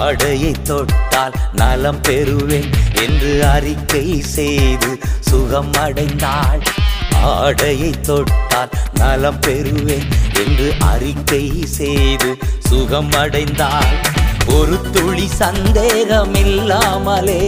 ஆடையை 0.05 0.53
தொட்டால் 0.63 1.35
நலம் 1.53 2.01
பெறுவேன் 2.03 2.71
என்று 3.05 3.33
அறிக்கை 3.47 4.07
செய்து 4.35 4.91
சுகம் 5.21 5.73
அடைந்தாள் 5.83 6.63
ஆடையை 7.33 7.93
தொட்டால் 8.01 8.73
நலம் 8.93 9.41
பெறுவேன் 9.41 10.09
என்று 10.45 10.69
அறிக்கை 10.93 11.45
செய்து 11.77 12.31
சுகம் 12.69 13.13
அடைந்தாள் 13.13 13.95
ஒரு 14.55 14.77
துளி 14.93 15.29
சந்தேகம் 15.39 16.35
இல்லாமலே 16.35 17.43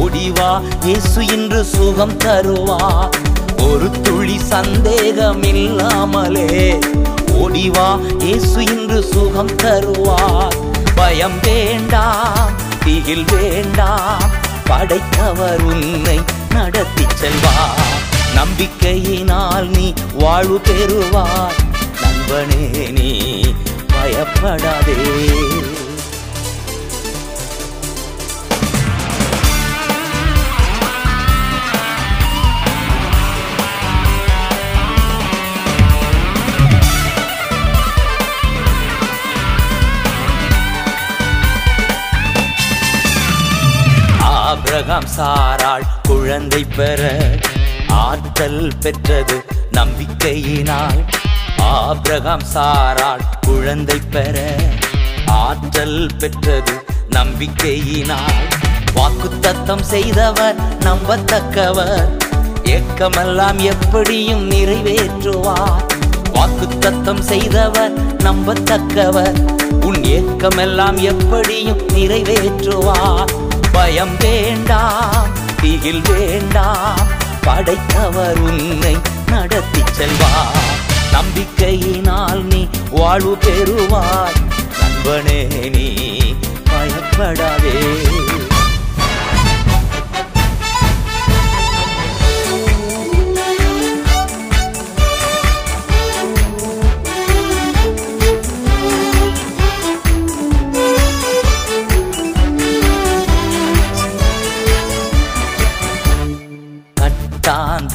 ஓடிவா 0.00 0.50
இயேசு 0.84 1.20
இன்று 1.26 1.64
சுகம் 1.64 2.16
தருவா. 2.16 2.78
ஒரு 3.62 3.88
துளி 4.02 4.38
சந்தேகம் 4.48 5.42
இல்லாமலே 5.42 6.48
ஓடிவா 7.40 7.88
இயேசு 8.18 8.62
இன்று 8.64 8.98
சுகம் 9.04 9.54
தருவார். 9.56 10.56
பயம் 10.96 11.38
வேண்டாம் 11.42 12.54
திகில் 12.84 13.26
வேண்டாம் 13.32 14.32
படைத்தவர் 14.64 15.62
உன்னை 15.62 16.18
நடத்தி 16.48 17.06
செல்வார் 17.14 17.94
நம்பிக்கையினால் 18.34 19.68
நீ 19.68 19.86
வாழ்வு 20.14 20.58
பெறுவார் 20.60 21.58
நண்பனே 22.02 22.90
நீ 22.90 23.12
பயப்படாதே. 23.94 24.98
ஆபிரகாம் 44.54 45.06
சாராள் 45.16 45.84
குழந்தை 46.02 46.66
பெற 46.76 47.02
ஆற்றல் 47.88 48.72
பெற்றது 48.80 49.44
நம்பிக்கையினால். 49.72 51.00
ஆபிரகாம் 51.56 52.44
சாராள் 52.54 53.24
குழந்தை 53.46 53.98
பெற 54.10 54.54
ஆற்றல் 55.26 56.06
பெற்றது 56.18 56.84
நம்பிக்கையினால். 57.10 58.44
வாக்குத்தத்தம் 58.94 59.80
செய்தவர் 59.80 60.54
நம்பத்தக்கவர் 60.78 62.08
ஏக்கமெல்லாம் 62.64 63.56
எப்படியும் 63.56 64.50
நிறைவேற்றுவார். 64.50 65.84
வாக்குத்தத்தம் 66.34 67.20
செய்தவர் 67.20 67.92
நம்பத்தக்கவர் 68.18 69.38
உன் 69.84 70.00
ஏக்கமெல்லாம் 70.18 71.00
எப்படியும் 71.00 71.82
நிறைவேற்றுவார். 71.88 73.42
பயம் 73.74 74.16
வேண்டாம் 74.18 75.26
திகில் 75.60 76.02
வேண்டாம் 76.08 76.98
படைத்தவர் 77.40 78.38
உன்னை 78.38 78.96
நடத்தி 79.26 79.80
செல்வார். 79.80 80.72
நம்பிக்கையினால் 81.12 82.42
நீ 82.42 82.68
வாழ்வு 82.90 83.38
பெறுவாய். 83.46 84.36
நண்பனே 84.80 85.68
நீ 85.68 85.88
பயப்படாதே. 86.64 87.78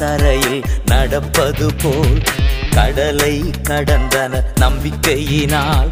தரையில் 0.00 0.62
நடப்பது 0.86 1.66
போல் 1.82 2.22
கடலை 2.70 3.34
கடந்தன 3.68 4.40
நம்பிக்கையினால். 4.60 5.90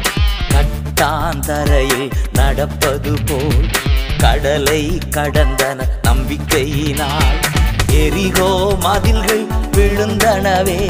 கட்டாந்தரையில் 0.53 2.09
நடப்பது 2.33 3.13
போல் 3.25 3.67
கடலை 4.17 4.99
கடந்தன 5.09 5.87
நம்பிக்கையினால். 6.03 7.39
எரிகோ 8.03 8.49
மதில்கள் 8.79 9.45
விழுந்தனவே 9.71 10.81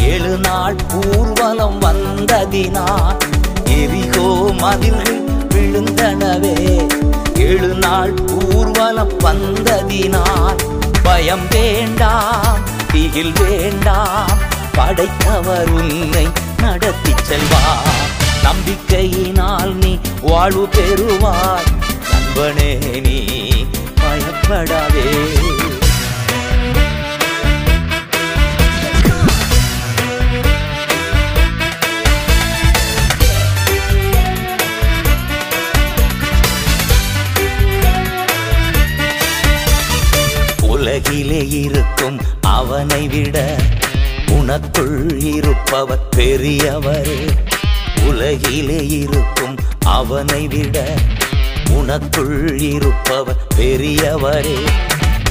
ஏழு 0.00 0.38
நாள் 0.38 0.76
ஊர்வலம் 1.04 1.78
வந்ததினால். 1.82 3.18
எரிகோ 3.64 4.28
மதில்கள் 4.60 5.22
விழுந்தனவே 5.54 6.56
ஏழு 7.38 7.72
நாள் 7.74 8.14
ஊர்வலம் 8.54 9.16
வந்ததினால். 9.18 10.60
பயம் 11.08 11.46
வேண்டாம் 11.50 12.58
திகில் 12.92 13.32
வேண்டாம். 13.32 14.30
படைத்தவர் 14.72 15.70
உன்னை 15.70 16.26
நடத்தி 16.60 17.12
செல்வார். 17.28 18.02
நம்பிக்கையினால் 18.46 19.72
நீ 19.74 19.98
வாழ்வு 20.22 20.68
பெறுவார் 20.68 21.68
நண்பனே 22.10 23.00
நீ 23.00 23.18
பயப்படாதே 24.00 25.06
உலகிலே 40.98 41.48
இருக்கும் 41.48 42.20
அவனை 42.40 43.08
விட 43.08 43.56
உனக்குள் 44.26 45.22
இருப்பவர் 45.34 46.08
பெரியவரே. 46.16 47.36
உலகிலே 48.08 48.86
இருக்கும் 48.86 49.54
அவனை 49.84 50.48
விட 50.48 50.94
உனக்குள் 51.70 52.60
இருப்பவர் 52.60 53.36
பெரியவரே. 53.56 54.58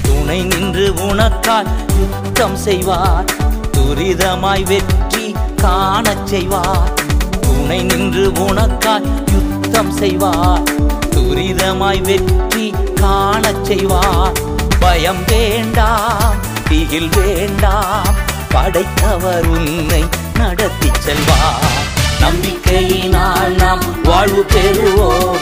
துணை 0.02 0.44
நின்று 0.44 0.94
உனக்கால் 1.10 1.68
யுத்தம் 2.00 2.56
செய்வார் 2.56 3.26
துரிதமாய் 3.72 4.66
வெற்றி 4.66 5.36
காணச் 5.56 6.28
செய்வார். 6.28 6.94
துணை 7.42 7.84
நின்று 7.84 8.32
உனக்கால் 8.32 9.08
யுத்தம் 9.32 9.92
செய்வார் 9.92 10.64
துரிதமாய் 11.10 12.02
வெற்றி 12.02 12.74
காணச் 12.96 13.66
செய்வார். 13.66 14.56
பயம் 14.88 15.24
வேண்டாம் 15.28 16.36
திகில் 16.70 17.10
வேண்டாம். 17.16 18.16
படைத்தவர் 18.50 19.46
உன்னை 19.46 20.06
நடத்தி 20.34 20.90
செல்வார். 21.00 21.76
நம்பிக்கையினால் 22.22 23.56
நாம் 23.56 24.02
வாழ்வு 24.04 24.46
பெறுவோம். 24.54 25.40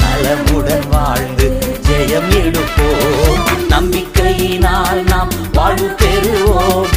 நலமுடன் 0.00 0.88
வாழ்ந்து 0.88 1.76
ஜெயம் 1.88 2.30
எடுப்போம். 2.30 3.38
நம்பிக்கையினால் 3.70 5.08
நாம் 5.08 5.30
வாழ்வு 5.52 5.94
பெறுவோம். 5.98 6.88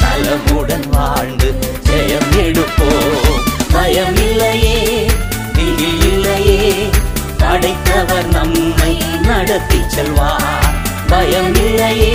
நலமுடன் 0.00 0.88
வாழ்ந்து 0.90 1.58
ஜெயம் 1.90 2.36
எடுப்போம். 2.36 3.40
பயம் 3.72 4.16
இல்லையே 4.16 5.10
திகில் 5.52 6.12
இல்லையே. 6.12 6.90
படைத்தவர் 7.38 8.26
நம்மை 8.26 9.02
நடத்தி 9.22 9.80
செல்வார். 9.88 10.79
பயம் 11.10 11.54
இல்லையே 11.54 12.14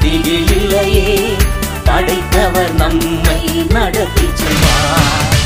திகில் 0.00 0.50
இல்லையே 0.56 1.18
படைத்தவர் 1.84 2.74
நம்மை 2.74 3.40
நடத்தி 3.74 4.28
செல்வார். 4.40 5.37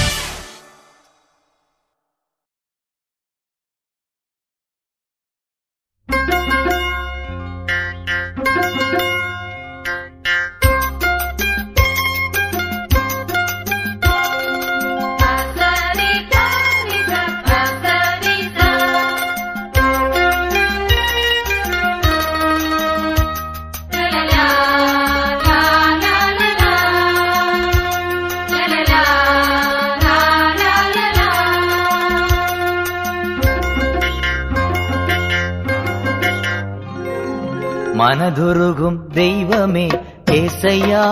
மனதுருகும் 38.23 38.99
தெய்வமே 39.15 39.89
ஏசையா. 40.31 41.05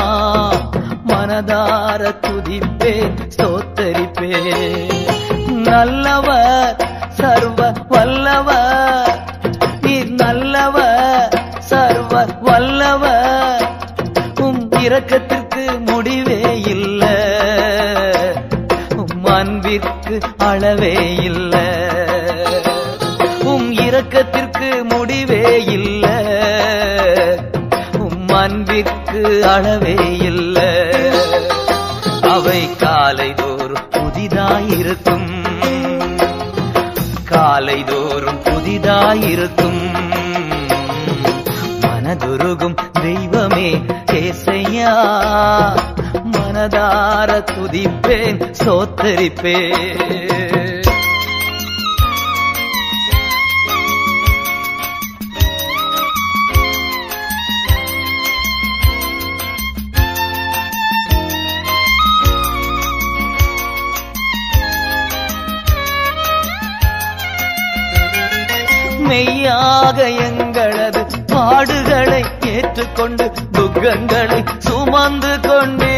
மனதார 1.07 2.15
துதிப்பேன் 2.21 3.15
ஸ்தோத்தரிப்பே. 3.37 4.35
நல்லவர் 5.49 6.77
சர்வ 7.09 7.73
வல்லவர். 7.89 9.25
நீர் 9.81 10.11
நல்லவர் 10.11 11.47
சர்வ 11.59 12.25
வல்லவர். 12.41 13.71
உம் 14.41 14.71
இரக்கத்திற்கு 14.71 15.45
அளவே 20.39 21.15
இல்ல. 21.15 21.59
உம் 23.43 23.73
இரக்கத்திற்கு 23.73 24.85
முடிவே 24.89 25.65
இல்ல. 25.65 26.07
உம் 27.99 28.29
அன்பிற்கு 28.29 29.47
அளவே 29.49 30.19
இல்ல. 30.19 30.87
அவை 32.23 32.69
காலைதோறும் 32.77 33.89
புதிதாயிருக்கும். 33.91 35.45
காலைதோறும் 37.31 38.43
புதிதாயிருக்கும். 38.43 39.95
மனதுருகும் 41.81 42.75
தெய்வமே 43.03 43.85
கேசையா 44.13 44.95
மனதார 46.87 47.31
துதிப்பேன் 47.51 48.41
சோத்தரிப்பேன். 48.61 49.93
மெய்யாக 69.09 69.99
எங்களது 70.27 71.03
பாடுகளை 71.33 72.23
ஏற்றுக்கொண்டு 72.55 73.27
துக்கங்களை 73.57 74.41
சுமந்து 74.67 75.35
கொண்டே 75.47 75.95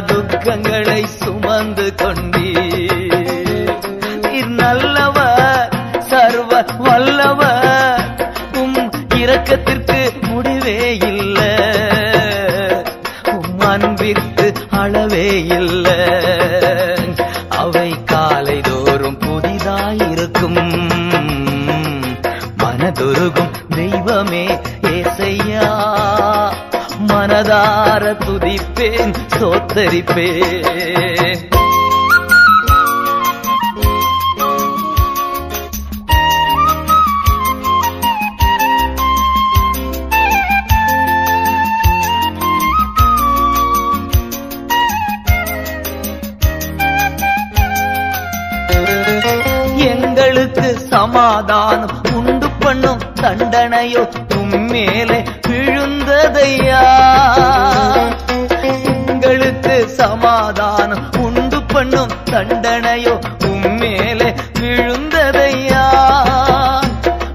துக்கங்களை 0.00 1.04
சுமந்து 1.04 1.94
கொண்டீர். 1.96 3.74
நீர் 4.22 4.48
நல்லவர் 4.48 5.68
சர்வ 5.98 6.64
வல்லவர் 6.78 8.28
உம் 8.54 8.90
இரக்கத்திற்கு 9.14 10.10
முடிவே 10.20 10.96
இல்லை. 10.96 11.54
உம் 13.24 13.58
அன்பிற்கு 13.58 14.52
அளவே 14.70 15.46
இல்லை. 15.46 16.04
அவை 17.48 17.94
காலைதோறும் 18.12 19.18
புதிதாயிருக்கும். 19.18 20.90
மனதுருகும் 22.58 23.50
தெய்வமே 23.68 24.60
ஏசையா. 24.82 25.90
மனதார 26.98 28.04
துதிப்பேன் 28.24 29.14
சோத்தரிப்பேன். 29.38 30.60
எங்களுக்கு 49.92 50.78
சமாதானம் 50.90 51.94
உண்டு 52.14 52.48
பண்ணும் 52.60 53.02
தண்டனையோ 53.22 54.02
உம்மேலே 54.36 55.20
கதையா? 56.32 56.80
உங்களுக்கு 59.06 59.88
சமாதானம் 59.88 61.12
உண்டு 61.18 61.62
பண்ணும் 61.62 62.12
தண்டனையோ 62.30 63.14
உம்மேலே 63.38 64.30
விழுந்ததையா? 64.60 65.84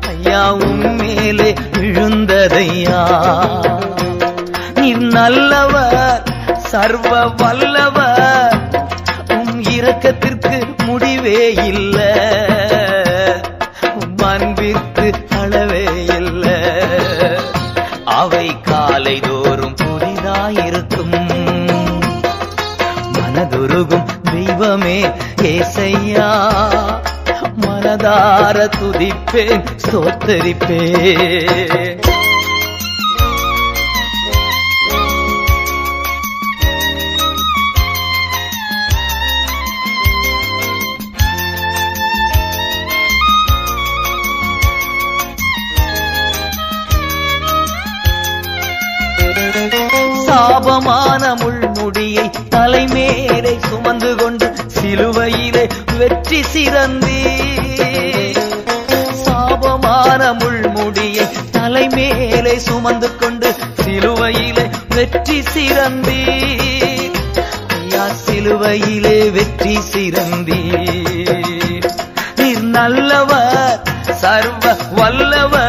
ஐயா 0.08 0.54
உம்மேலே 0.54 1.56
விழுந்ததையா? 1.80 3.02
நீர் 4.74 5.06
நல்லவர் 5.18 6.24
சர்வ 6.58 7.28
வல்லவர். 7.38 8.60
உம் 9.30 9.64
இரக்கத்திற்கு 9.64 10.86
முடிவே 10.86 11.54
இல்லை. 11.54 12.07
மனதார 28.00 28.58
துதிப்பேன் 28.76 29.64
சோத்தரிப்பேன். 29.86 31.46
சாபமான 50.26 51.24
முள்முடியை 51.42 52.26
தலைமேரை 52.54 53.56
சுமந்து 53.70 54.12
கொண்டு 54.16 54.48
சிலுவையிலே 54.76 55.66
வெற்றி 56.00 56.40
சிறந்தி 56.54 57.20
முடியை 60.78 61.26
தலைமேலே 61.52 62.56
சுமந்து 62.68 63.10
கொண்டு 63.16 63.50
சிலுவையிலே 63.82 64.66
வெற்றி 64.96 65.40
சிறந்தி 65.54 66.20
ஐயா 67.78 68.06
சிலுவையிலே 68.24 69.18
வெற்றி 69.32 69.76
சிறந்தி 69.92 70.62
நீர் 72.40 72.66
நல்லவர் 72.78 73.80
சர்வ 74.22 74.66
வல்லவர். 74.92 75.67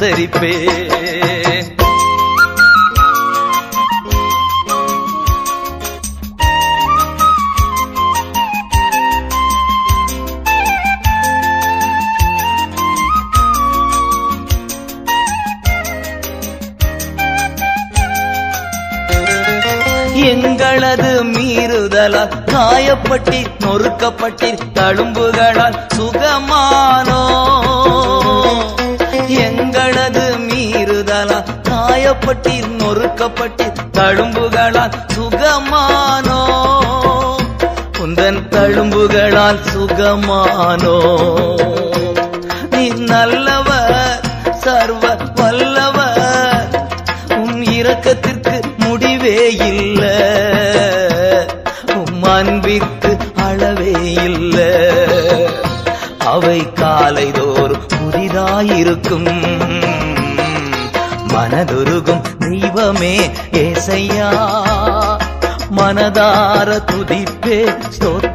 தரிப்பே 0.00 0.52
எங்களது 20.28 21.10
மீறுதலால் 21.34 22.34
காயப்பட்டி 22.50 23.40
நொறுக்கப்பட்டி 23.62 24.50
தழும்புகள் 24.72 25.57
காயப்பட்டீர் 32.18 32.68
நொறுக்கப்பட்டீர் 32.68 33.74
தழும்புகளால் 33.92 34.90
சுகமானோ? 35.16 36.40
உந்தன் 37.98 38.48
தழும்புகளால் 38.48 39.60
சுகமானோ? 39.76 40.96
நீ 42.70 42.88
நல்லவர் 42.88 44.20
சர்வ 44.50 45.16
வல்லவர். 45.34 46.88
உம் 47.28 47.62
இரக்கத்திற்கு 47.62 48.60
முடிவே 48.76 49.56
இல்லை. 49.56 50.20
உம் 51.94 52.22
அன்பிற்கு 52.22 53.16
அளவே 53.36 54.12
இல்லை. 54.12 54.74
அவை 56.18 56.66
காலைதோறும் 56.74 57.86
புதிதாயிருக்கும். 58.02 59.47
மனதுருகும் 61.58 62.22
தெய்வமே 62.38 63.14
ஏசையா. 63.52 64.28
மனதார 65.76 66.68
துதிப்பே 66.90 67.58
ஸ்தோத்த 67.94 68.27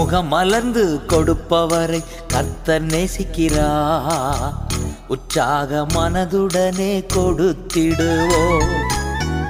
முகம் 0.00 0.28
மலர்ந்து 0.28 1.00
கொடுப்பவரை 1.06 2.02
கர்த்தர் 2.26 2.82
நேசிக்கிறா 2.82 3.66
உற்சாக 5.06 5.86
மனதுடனே 5.94 7.04
கொடுத்திடுவோ 7.14 8.60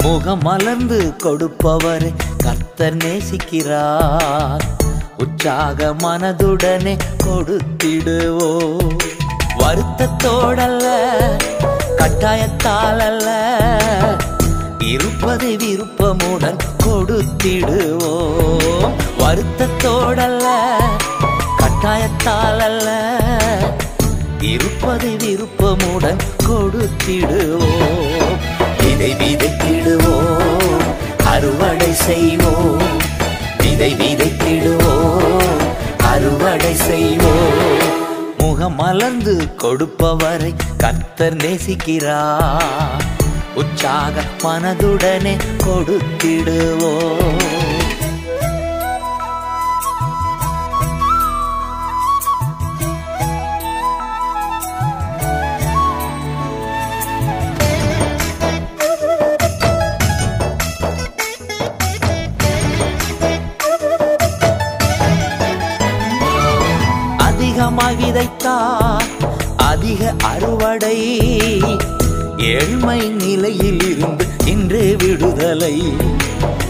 முகம் 0.03 0.43
மலர்ந்து 0.43 1.15
கொடுப்பவர் 1.17 2.13
கர்த்தர் 2.37 2.97
நேசிக்கிறார். 2.97 4.65
உற்சாக 5.17 5.95
மனதுடனே 5.95 6.97
கொடுத்திடுவோ 7.25 8.51
வருத்தத்தோடல்ல 9.59 10.87
கட்டாயத்தால் 11.97 12.99
அல்ல 12.99 13.29
இருப்பது 14.79 15.57
விருப்பமுடன் 15.57 16.80
கொடுத்திடுவோம். 16.91 18.93
வருத்தத்தோடல்ல 19.19 20.45
கட்டாயத்தால் 21.57 22.59
அல்ல 22.59 23.19
இருப்பது 24.41 25.09
விருப்பமுடன் 25.09 26.19
கொடுத்திடுவோம். 26.49 28.39
விதை 28.79 29.15
விதைத்திடுவோம் 29.15 30.79
அறுவடை 31.25 31.93
செய்வோம். 31.93 32.99
விதை 33.59 33.95
விதைத்திடுவோம் 33.95 35.79
அறுவடை 35.99 36.75
செய்வோம். 36.75 37.79
முகம் 38.39 38.75
மலர்ந்து 38.75 39.49
கொடுப்பவரை 39.63 40.55
கத்தர் 40.83 41.07
நேசிக்கிறார். 41.17 43.20
உற்சாக 43.61 44.23
மனதுடனே 44.43 45.35
கொடுத்திடுவோ. 45.65 46.93
அதிகமாய் 67.19 67.97
விதைத்தார் 67.97 69.09
அதிக 69.57 70.15
அறுவடை. 70.25 70.99
ஏழ்மை 72.41 73.09
நிலையில் 73.09 73.97
இருந்து 73.97 74.27
இன்று 74.45 74.97
விடுதலை. 74.99 75.83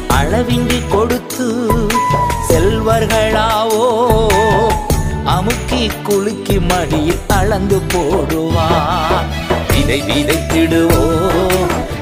அளவின்றி 0.08 0.88
கொடுத்து 0.88 1.70
செல்வர்களாவோ 2.48 3.86
அமுக்கி 5.24 5.90
குலுக்கி 6.02 6.60
மடியில் 6.60 7.18
அளந்து 7.28 7.80
போடுவார். 7.92 9.28
விதை 9.76 10.02
விதைத்திடுவோ 10.02 11.08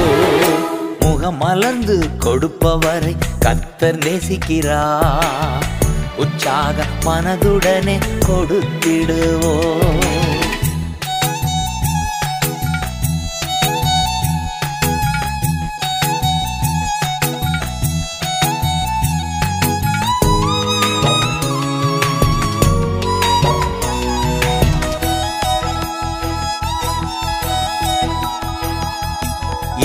முகமலர்ந்து 1.01 2.03
கொடுப்பவரை 2.19 3.17
கத்தர் 3.45 3.99
நேசிக்கிறார். 4.07 5.82
உற்சாக 6.23 6.87
மனதுடனே 7.07 7.97
கொடுத்திடுவோ. 8.27 9.55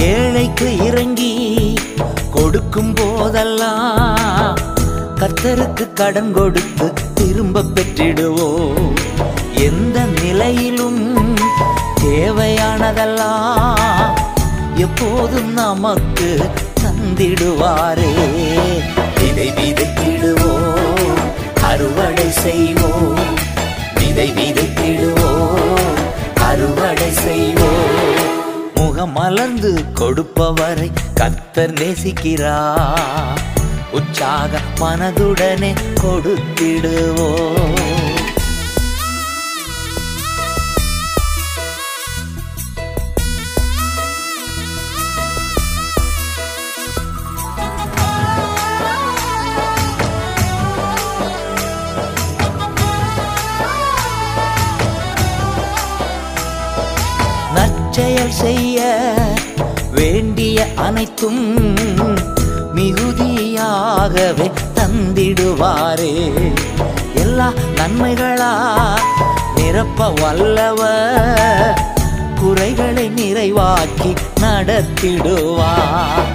ஏழைக்கு 0.07 0.67
இறங்கி 0.87 1.33
கொடுக்கும் 2.35 2.93
போதெல்லாம் 2.93 4.26
கர்த்தருக்கு 5.39 5.85
கடன் 5.93 6.29
கொடுத்து 6.35 6.85
திரும்ப 7.17 7.61
பெற்றிடுவோம் 7.75 8.95
எந்த 9.65 9.97
நிலையிலும் 10.21 11.03
தேவையானதெல்லாம் 12.03 14.15
எப்போதும் 14.85 15.51
நமக்கு 15.59 16.29
தந்திடுவாரே. 16.81 18.09
விதை 19.19 19.47
விதைத்திடுவோம் 19.59 21.21
அறுவடை 21.69 22.27
செய்வோம் 22.43 23.37
விதை 23.99 24.27
விதைத்திடுவோம் 24.39 26.01
அறுவடை 26.49 27.11
செய்வோம் 27.25 28.25
முகமலர்ந்து 28.79 29.73
கொடுப்பவரை 30.01 30.89
கத்தர் 31.21 31.75
நேசிக்கிறார். 31.81 33.45
உற்சாக 33.97 34.51
மனதுடனே 34.79 35.71
கொடுத்திடுவோம் 36.01 37.75
நற்செயல் 57.55 58.35
செய்ய 58.37 58.79
வேண்டிய 59.91 60.57
அனைத்தும் 60.81 61.43
மிகுதியாகவே 62.77 64.51
தந்திடுவாரே. 64.75 66.13
எல்லா 67.13 67.53
நன்மைகளா 67.75 68.51
நிரப்ப 69.55 70.09
வல்லவ 70.09 70.81
குறைகளை 72.39 73.05
நிறைவாக்கி 73.09 74.11
நடத்திடுவார் 74.41 76.29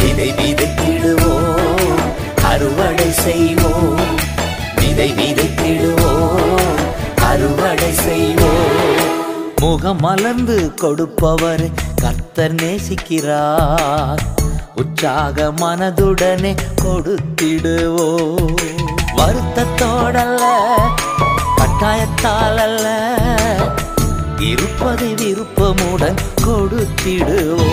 விதை 0.00 0.30
விதைத்திடுவோம் 0.32 1.98
அறுவடை 2.42 3.10
செய்வோம். 3.10 4.00
விதை 4.76 5.10
விதைத்திடுவோம் 5.12 6.78
அறுவடை 7.30 7.92
செய்வோம். 7.92 9.06
முகம் 9.60 10.00
மலர்ந்து 10.00 10.74
கொடுப்பவர் 10.74 11.68
கர்த்தர் 11.96 12.54
நேசிக்கிறார். 12.54 14.37
உற்சாக 14.78 15.52
மனதுடனே 15.56 16.56
கொடுத்திடுவோ. 16.82 18.34
வருத்தத்தோடல்ல 19.16 20.42
கட்டாயத்தால் 21.56 22.56
அல்ல 22.56 23.14
இருப்பதை 24.38 25.14
விருப்பமுடன் 25.14 26.16
கொடுத்திடுவோ. 26.46 27.64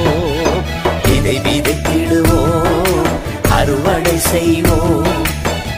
விதை 1.04 1.40
விதைத்திடுவோம் 1.40 3.04
அறுவடை 3.50 4.18
செய்வோ. 4.32 5.08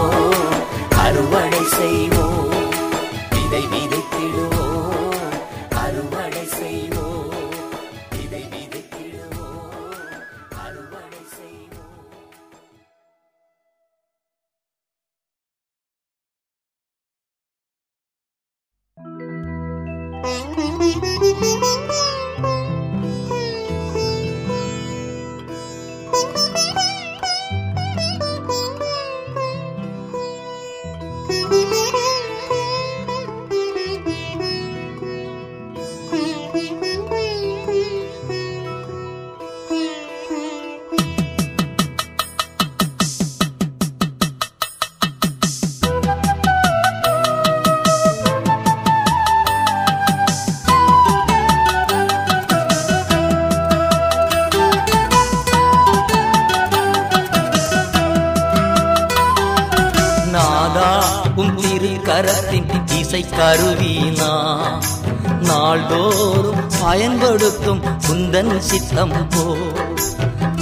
சித்தம் 68.62 69.28
போ. 69.28 69.56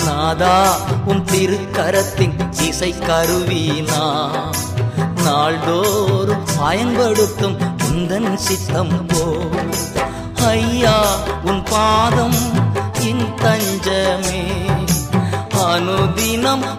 நாதா 0.04 0.76
உன் 1.04 1.24
திருக்கரத்தின் 1.24 2.60
இசை 2.60 2.94
கருவினா. 3.00 4.28
நாள்தோறும் 5.24 6.44
பயன்படுத்தும் 6.58 7.56
உந்தன் 7.92 8.34
சித்தம் 8.34 9.06
போ. 9.06 9.36
ஐயா 10.46 11.16
உன் 11.44 11.62
பாதம் 11.62 12.34
என் 13.00 13.34
தஞ்சமே. 13.42 14.42
அனுதினம் 15.50 16.78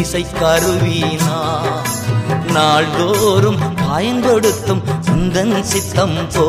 இசை 0.00 0.26
கருவினா 0.40 1.38
நாள்தோறும் 2.52 3.60
பயன்படுத்தும் 3.88 4.82
சிந்தன் 5.00 5.60
சித்தம் 5.62 6.18
போ. 6.34 6.46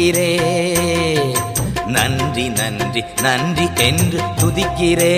துதிக்கிறே. 0.00 0.32
நன்றி 1.86 2.44
நன்றி 2.48 3.04
நன்றி 3.22 3.66
என்று 3.76 4.20
துதிக்கிறே. 4.40 5.16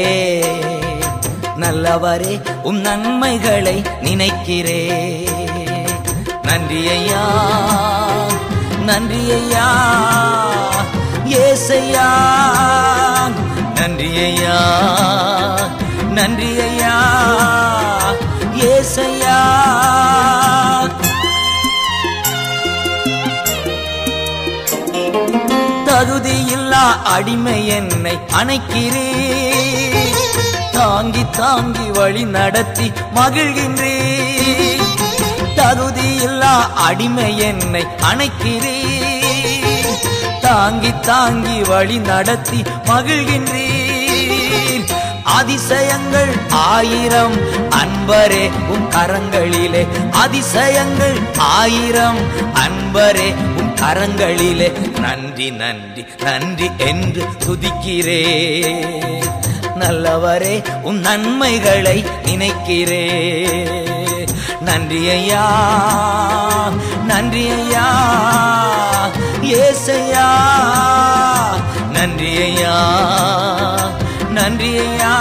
நல்லவரே 1.57 2.35
உம் 2.63 2.81
நன்மைகளை 2.81 3.77
நினைக்கிறே. 4.03 4.83
நன்றி 6.43 6.81
ஐயா 6.89 7.25
நன்றி 8.85 9.23
ஐயா 9.31 9.69
ஏசையா. 11.45 12.11
நன்றி 13.75 14.11
ஐயா 14.29 14.59
நன்றி 16.11 16.51
ஐயா 16.61 17.62
தகுதியில்லா 26.03 27.05
அடிமை 27.05 27.67
என்னை 27.67 28.19
அணைக்கிறே. 28.33 29.11
தாங்கி 30.73 31.31
தாங்கி 31.31 31.91
வழி 31.91 32.25
நடத்தி 32.25 32.93
மகிழ்கின்றே. 33.15 33.97
தகுதியில்லா 35.57 36.87
அடிமை 36.87 37.39
என்னை 37.39 37.87
அணைக்கிறே. 38.01 38.81
தாங்கி 40.41 41.01
தாங்கி 41.01 41.63
வழி 41.63 41.99
நடத்தி 41.99 42.65
மகிழ்கின்றீர் 42.87 44.87
அதிசயங்கள் 45.23 46.51
ஆயிரம் 46.51 47.37
அன்பரே 47.71 48.51
உன் 48.69 48.89
கரங்களிலே. 48.89 49.87
அதிசயங்கள் 50.11 51.39
ஆயிரம் 51.39 52.19
அன்பரே 52.55 53.35
உன் 53.59 53.73
கரங்களிலே. 53.83 54.99
நன் 54.99 55.22
நன்றி 55.51 56.07
நன்றி 56.23 56.25
நன்றி 56.25 56.71
என்று 56.79 57.27
துதிக்கிறே. 57.47 58.23
நல்லவரே 59.75 60.63
உன் 60.83 60.99
நன்மைகளை 60.99 62.05
நினைக்கிறே. 62.25 63.05
நன்றி 64.61 65.09
ஐயா 65.09 65.45
நன்றி 67.05 67.49
ஐயா 67.49 67.87
ஏசையா 69.43 70.29
நன்றி 71.93 72.37
ஐயா 72.37 72.77
நன்றி 74.31 74.79
ஐயா 74.79 75.15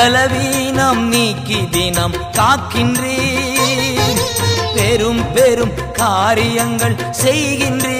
பலவீனம் 0.00 1.08
நீக்கி 1.08 1.68
தினம் 1.70 2.14
காக்கின்றே 2.32 3.16
பெரும் 4.74 5.20
பெரும் 5.32 5.72
காரியங்கள் 5.92 6.94
செய்கின்றே 7.10 7.98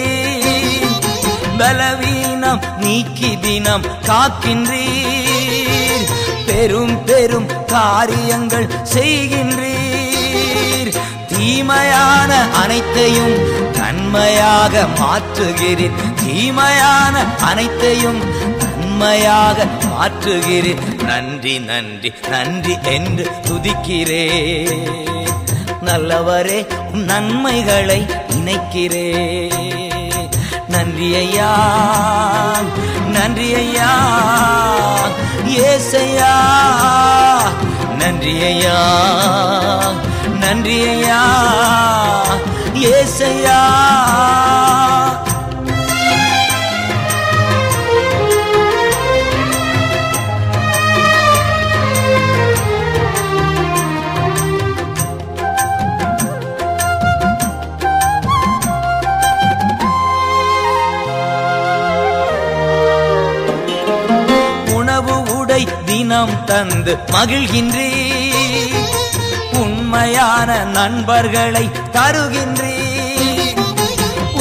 பலவீனம் 1.57 2.61
நீக்கி 2.77 3.39
தினம் 3.39 3.85
காக்கின்றீர். 4.07 6.05
பெரும் 6.45 7.03
பெரும் 7.03 7.47
காரியங்கள் 7.65 8.67
செய்கின்றீர். 8.93 10.91
தீமையான 11.27 12.31
அனைத்தையும் 12.63 13.35
நன்மையாக 13.77 14.87
மாற்றுகிறேன் 14.99 15.99
தீமையான 16.25 17.25
அனைத்தையும் 17.41 18.19
நன்மையாக 18.61 19.67
மாற்றுகிறேன் 19.85 20.81
நன்றி 21.07 21.59
நன்றி 21.59 22.13
நன்றி 22.29 22.77
என்று 22.83 23.25
துதிக்கிறே 23.47 24.23
நல்லவரே 25.81 26.59
நன்மைகளை 27.09 27.99
நினைக்கிறே 28.33 29.07
நன்றி 30.69 31.15
ஐயா 31.15 31.51
நன்றி 33.07 33.53
ஐயா 33.53 33.89
ஏசையா. 35.69 36.33
நன்றி 37.97 38.41
ஐயா 38.41 38.77
நன்றி 40.39 40.77
ஐயா 40.87 41.21
ஏசையா. 42.93 43.59
தந்து 66.51 66.97
மகிழ்கின்றே. 67.11 67.91
உண்மையான 69.53 70.63
நண்பர்களை 70.63 71.69
தருகின்றே. 71.91 72.77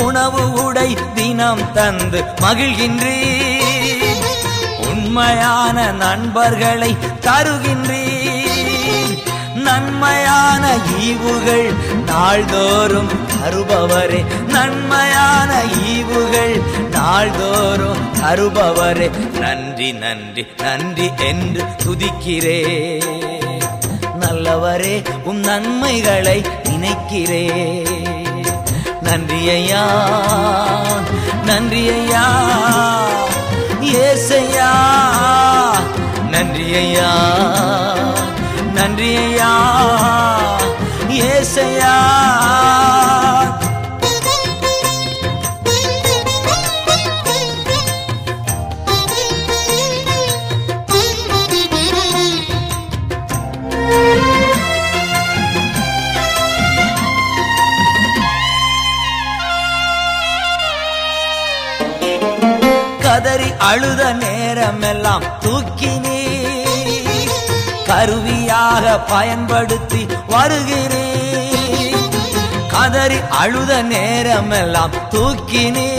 உணவு 0.02 0.64
உடை 0.64 0.96
தினம் 1.14 1.72
தந்து 1.72 2.24
மகிழ்கின்றே. 2.40 3.18
உண்மையான 4.90 5.92
நண்பர்களை 5.92 6.96
தருகின்றே. 7.20 8.08
நன்மையான 9.54 10.76
ஈவுகள் 11.00 11.74
நாள்தோறும் 12.04 13.10
தருபவரே. 13.28 14.24
நன்மையான 14.48 15.62
ஈவுகள் 15.88 16.62
நாள்தோறும் 17.00 18.00
தருபவரே 18.22 19.06
நன்றி 19.40 19.92
நன்றி 19.92 20.46
நன்றி 20.58 21.10
என்று 21.18 21.62
துதிக்கிறே. 21.84 22.58
நல்லவரே 24.20 24.96
உம் 25.24 25.40
நன்மைகளை 25.40 26.44
நினைக்கிறே. 26.68 27.44
நன்றி 29.02 29.40
ஐயா 29.48 29.84
நன்றி 31.44 31.82
ஐயா 31.88 32.26
ஏசையா. 34.02 34.70
நன்றி 36.30 36.68
ஐயா 36.74 37.10
நன்றி 38.74 39.16
ஐயா 39.16 39.52
ஏசையா. 41.08 41.94
அழுத 63.70 64.02
நேரமெல்லாம் 64.12 65.24
தூக்கினே 65.40 66.20
கருவியாக 67.88 68.84
பயன்படுத்தி 69.12 70.02
வருகிறே 70.28 71.06
கதறி 72.72 73.18
அழுத 73.42 73.72
நேரமெல்லாம் 73.82 74.94
தூக்கினே 75.14 75.90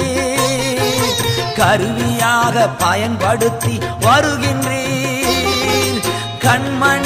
கருவியாக 1.55 2.67
பயன்படுத்தி 2.83 3.75
வருகின்றேன். 4.05 5.99
கண்மணி 6.45 7.00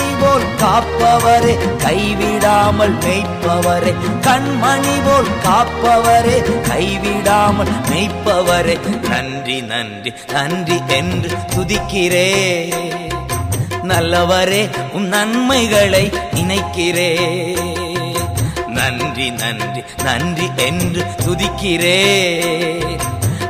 காப்பவரே 0.61 1.57
கைவிடாமல் 1.83 2.95
மெய்ப்பவரே. 3.05 3.93
கண்மணி 4.21 4.95
போல் 5.05 5.29
காப்பவரே 5.43 6.37
கைவிடாமல் 6.69 7.73
மெய்ப்பவரே. 7.91 8.79
நன்றி 9.09 9.61
நன்றி 9.61 10.13
நன்றி 10.31 10.81
என்று 10.87 11.29
துதிக்கிறே. 11.55 12.29
நல்லவரே 13.83 14.69
உம் 14.93 15.05
நன்மைகளை 15.05 16.11
நினைக்கிறே. 16.33 17.11
நன்றி 18.67 19.29
நன்றி 19.29 19.83
நன்றி 20.03 20.49
என்று 20.55 21.03
துதிக்கிறே. 21.25 22.01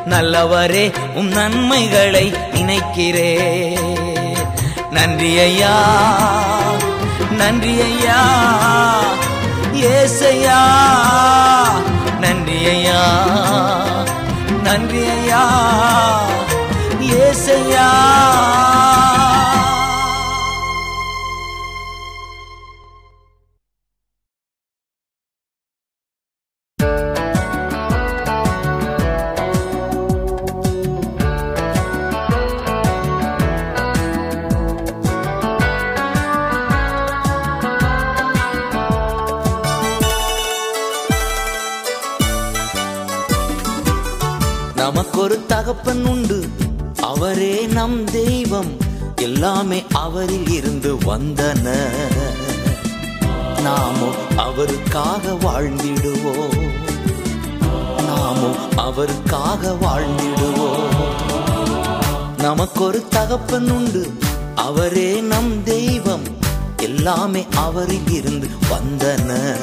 நல்லவரே 0.06 0.92
உம் 1.16 1.28
நன்மைகளை 1.28 2.34
நினைக்கிறே. 2.54 3.34
நன்றி 4.92 5.40
ஐயா. 5.40 5.76
நன்றி 7.40 7.74
ஐயா 7.88 8.20
ஏசையா? 9.94 10.60
நன்றி 12.24 12.58
ஐயா 12.74 13.02
நன்றி 14.68 15.04
ஐயா 15.16 15.44
ஏசையா? 17.24 17.88
ஒரு 45.16 45.46
தகப்பன் 45.46 46.06
உண்டு. 46.06 46.50
அவரே 47.02 47.66
நம் 47.66 48.04
தெய்வம். 48.04 48.78
எல்லாமே 49.16 49.84
அவரில் 49.94 50.50
இருந்து 50.50 50.96
வந்தன. 50.96 51.70
நாமோ 53.62 54.10
அவருக்காக 54.36 55.32
வாழ்ந்திடுவோம். 55.32 56.72
நாமோ 58.08 58.56
அவருக்காக 58.76 59.76
வாழ்ந்திடுவோம். 59.82 60.84
நமக்கொரு 62.38 63.08
தகப்பன் 63.10 63.70
உண்டு. 63.70 64.14
அவரே 64.56 65.22
நம் 65.22 65.64
தெய்வம். 65.64 66.24
எல்லாமே 66.78 67.46
அவரில் 67.56 68.10
இருந்து 68.10 68.50
வந்தன. 68.70 69.56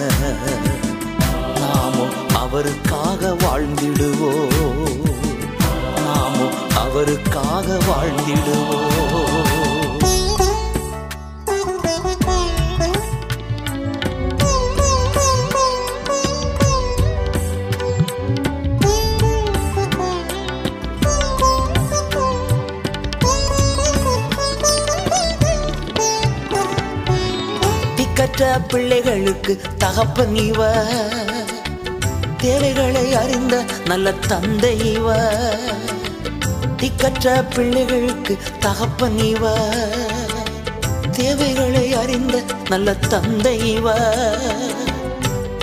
நாமோ 1.60 2.06
அவருக்காக 2.34 3.36
வாழ்ந்திடுவோம். 3.40 5.11
அவருக்காக 6.92 7.76
வாழ்ந்திடுவோம். 7.88 8.90
திக்கற்ற 27.96 28.68
பிள்ளைகளுக்கு 28.68 29.60
தகப்பன் 29.78 30.34
இவ 30.34 30.60
தேவைகளை 32.36 33.14
அறிந்த 33.14 33.64
நல்ல 33.84 34.12
தந்தை 34.12 34.92
இவ 34.92 35.08
கட்டி 36.82 36.96
கற்ற 37.02 37.32
பிள்ளைகளுக்கு 37.54 38.34
தகப்பன் 38.58 39.18
இவ 39.18 39.50
தேவைகளை 41.10 41.94
அறிந்த 41.94 42.42
நல்ல 42.68 42.94
தந்தை 42.94 43.52
இவ 43.74 43.86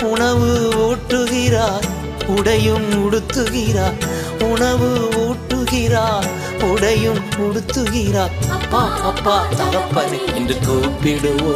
உணவு 0.02 0.48
ஊட்டுகிறார் 0.86 1.84
உடையும் 2.26 2.88
உடுத்துகிறார். 3.02 3.98
உணவு 4.40 4.88
ஊட்டுகிறார் 5.24 6.28
உடையும் 6.70 7.22
உடுத்துகிறார். 7.38 8.34
அப்பா 8.50 8.82
அப்பா 9.10 9.36
தகப்பனே 9.60 10.22
என்று 10.34 10.56
கூப்பிடுவோ 10.68 11.54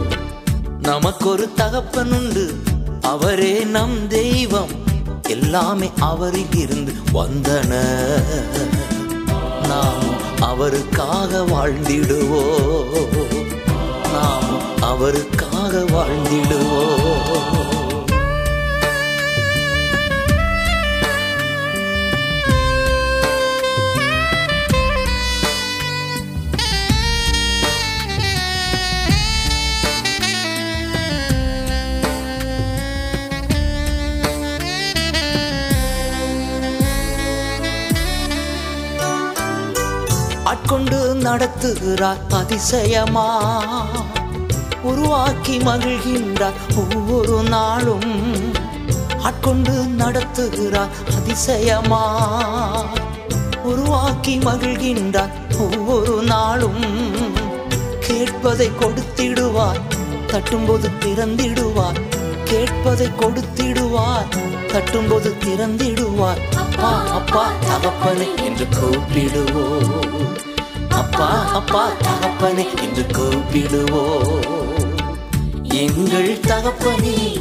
நமக்கொரு 0.83 1.49
தகப்பன் 1.55 2.12
உண்டு. 2.12 2.73
அவரே 3.05 3.65
நம் 3.65 4.09
தெய்வம். 4.09 4.71
எல்லாமே 5.29 5.91
அவரில் 6.01 6.55
இருந்து 6.55 6.93
வந்தன. 7.13 7.73
நாம் 9.67 10.13
அவருக்காக 10.41 11.39
வாழ்ந்திடுவோ 11.39 12.43
நாம் 14.13 14.81
அவருக்காக 14.81 15.79
வாழ்ந்திடுவோ 15.79 16.83
ஆட்கொண்டு 40.75 41.15
நடத்துகிறார் 41.15 42.33
அதிசயமா. 42.33 43.61
உருவாக்கி 44.83 45.59
மகிழ்கின்றார் 45.59 46.53
ஒவ்வொரு 46.77 47.43
நாளும். 47.43 48.55
ஆட்கொண்டு 49.23 49.73
நடத்துகிறார் 49.73 50.89
அதிசயமா. 51.17 52.03
உருவாக்கி 53.63 54.39
மகிழ்கின்றார் 54.39 55.31
ஒவ்வொரு 55.59 56.23
நாளும். 56.23 56.85
கேட்பதை 58.01 58.71
கொடுத்திடுவார் 58.81 59.81
தட்டும்போது 60.27 60.91
திறந்திடுவார். 61.01 62.01
கேட்பதை 62.45 63.11
கொடுத்திடுவார் 63.21 64.29
தட்டும்போது 64.67 65.35
திறந்திடுவார். 65.45 66.57
அப்பா 66.57 67.05
அப்பா 67.05 67.47
தகப்பனை 67.67 68.29
என்று 68.45 68.65
கூப்பிடுவோம். 68.65 70.34
அப்பா 71.25 71.53
அப்பா 71.53 71.89
தகப்பனே 71.89 72.67
என்று 72.83 73.07
கூப்பிடுவோம் 73.19 74.43
எங்கள் 75.75 76.39
தகப்பனே 76.41 77.41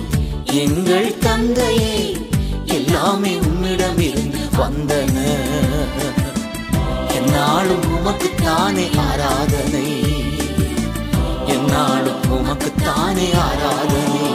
எங்கள் 0.51 1.17
தந்தையே 1.17 2.17
எல்லாமே 2.65 3.35
உம்மிடம் 3.35 4.01
வந்தன. 4.57 5.17
என்னாலும் 7.13 7.83
உமக்குத்தானே 7.97 8.89
ஆராதனை. 8.97 10.01
என்னாலும் 11.45 12.23
உமக்குத்தானே 12.31 13.27
ஆராதனை. 13.33 14.29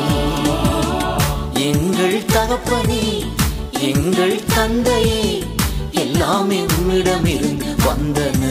எங்கள் 1.52 2.22
தகப்பனே 2.22 3.26
எங்கள் 3.78 4.40
தந்தையே 4.54 5.44
எல்லாமே 5.90 6.64
உம்மிடம் 6.78 7.26
வந்தன. 7.86 8.42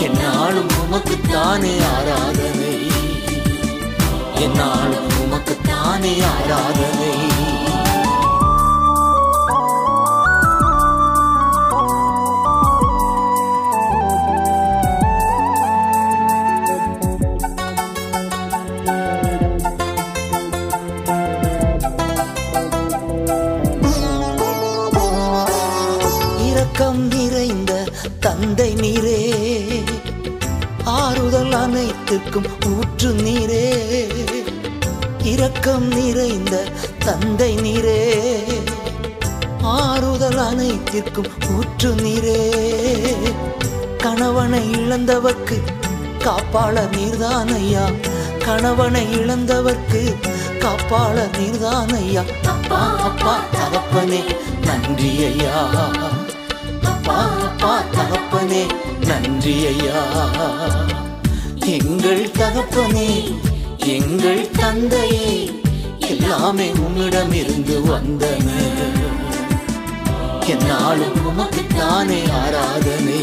என்னாலும் 0.00 0.68
உமக்குத்தானே 0.68 1.76
ஆராதனை. 1.96 2.86
என்னாலும் 4.34 5.08
உமக்குத்தானே 5.08 6.22
ஆராதனை. 6.22 7.47
அனைத்துக்கும் 32.38 32.76
ஊற்று 32.78 33.08
நீரே. 33.14 33.62
இரக்கம் 35.22 35.86
நிறைந்த 35.88 36.54
தந்தை 36.98 37.48
நீரே. 37.56 37.96
ஆறுதல் 39.72 40.38
அனைத்திற்கும் 40.38 41.30
ஊற்று 41.56 41.90
நீரே. 41.94 42.36
கணவனை 43.98 44.62
இழந்தவர்க்கு 44.74 45.56
நீர்தான் 46.90 47.52
ஐயா 47.54 47.84
கணவனை 48.44 49.04
இழந்தவர்க்கு 49.18 50.02
நீர்தான் 51.38 51.94
ஐயா 51.94 52.24
அப்பா 52.46 52.80
அப்பா 53.00 53.34
தகப்பனே 53.56 54.22
நன்றி 54.66 55.10
ஐயா 55.26 55.56
அப்பா 56.84 57.18
அப்பா 57.48 57.74
தகப்பனே 57.96 58.62
நன்றி 59.06 59.56
ஐயா 59.66 59.98
எங்கள் 61.68 62.30
தகப்பனே 62.38 63.36
எங்கள் 63.84 64.50
தந்தையே 64.50 65.60
எல்லாமே 65.98 66.70
உம்மிடம் 66.70 67.32
இருந்து 67.32 67.80
வந்தன. 67.80 68.48
என்னாலும் 70.46 71.18
உமக்குத்தானே 71.26 72.22
ஆராதனை. 72.30 73.20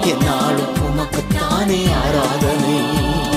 என்னாலும் 0.00 0.76
உமக்குத்தானே 0.88 1.84
ஆராதனை. 2.04 3.27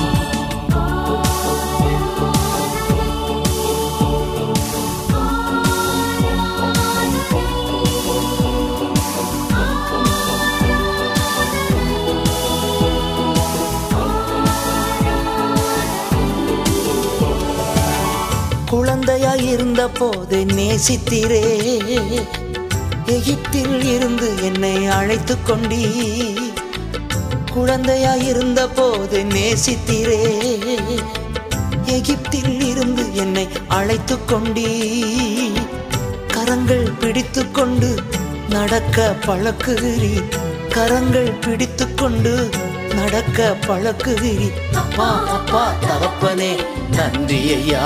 இருந்த 19.61 19.83
போது 19.88 20.38
நேசித்தீரே. 20.57 21.41
எகிப்தில் 23.15 23.83
இருந்து 23.91 24.27
என்னை 24.43 24.71
அழைத்து 24.88 25.35
கொண்டீ 25.47 25.81
குழந்தையாயிருந்த 27.55 28.61
போது 28.77 29.19
நேசித்தீரே. 29.33 30.17
எகிப்தில் 31.95 32.55
இருந்து 32.69 33.03
என்னை 33.15 33.45
அழைத்து 33.77 34.17
கொண்டீ 34.31 34.65
கரங்கள் 36.27 36.88
பிடித்து 36.99 37.43
கொண்டு 37.51 37.91
நடக்க 38.49 39.15
பழக்குகிறீ 39.27 40.13
கரங்கள் 40.69 41.31
பிடித்து 41.39 41.88
கொண்டு 41.93 42.33
நடக்க 42.95 43.51
பழக்குகிறீ 43.67 44.49
அப்பா 44.75 45.09
அப்பா 45.38 45.63
தகப்பனே 45.85 46.51
நன்றி 46.97 47.41
ஐயா 47.57 47.85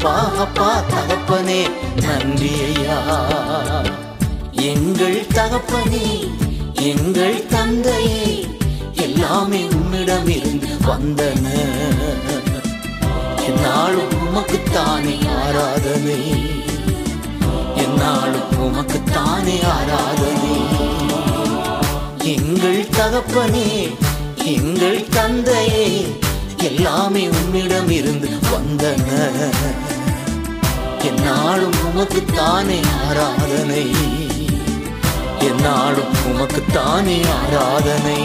அப்பா 0.00 0.32
அப்பா 0.38 0.82
தகப்பனே 0.88 1.68
நன்றி 2.00 2.50
ஐயா 2.64 2.98
எங்கள் 4.52 5.24
தகப்பனே 5.34 6.34
எங்கள் 6.74 7.46
தந்தையே 7.46 8.46
எல்லாமே 8.92 9.64
உம்மிடம் 9.64 10.30
வந்தன. 10.86 11.46
என்னாலும் 13.46 14.14
உமக்குத்தானே 14.20 15.16
ஆராதனை. 15.38 16.20
என்னாலும் 17.74 18.54
உமக்குத்தானே 18.58 19.58
ஆராதனை. 19.74 20.56
எங்கள் 22.20 22.86
தகப்பனே 22.98 23.96
எங்கள் 24.44 25.08
தந்தையே 25.08 26.14
எல்லாமே 26.62 27.28
உம்மிடம் 27.28 27.90
இருந்து 27.90 28.28
வந்தன. 28.50 29.06
என்னாலும் 31.08 31.72
உமக்கு 31.84 32.24
தானே 32.24 32.80
ஆராதனை. 33.06 33.90
என்னாலும் 35.38 36.14
உமக்கு 36.26 36.64
தானே 36.72 37.22
ஆராதனை. 37.44 38.18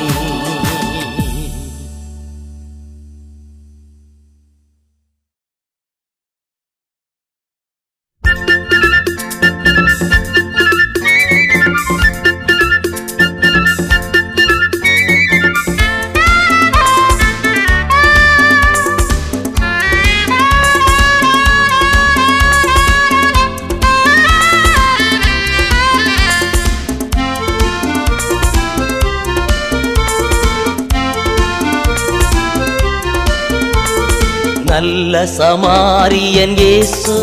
சமாரியன் 35.63 36.55
இயேசு 36.55 37.15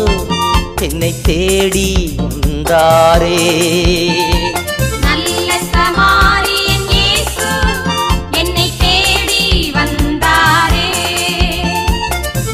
என்னை 0.81 1.09
தேடி 1.23 1.89
வந்தாரே. 2.19 3.39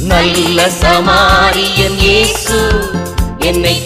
நல்ல 0.00 0.70
சமாரியன் 0.82 1.96
இயேசு 1.98 2.90
என்னை 3.38 3.84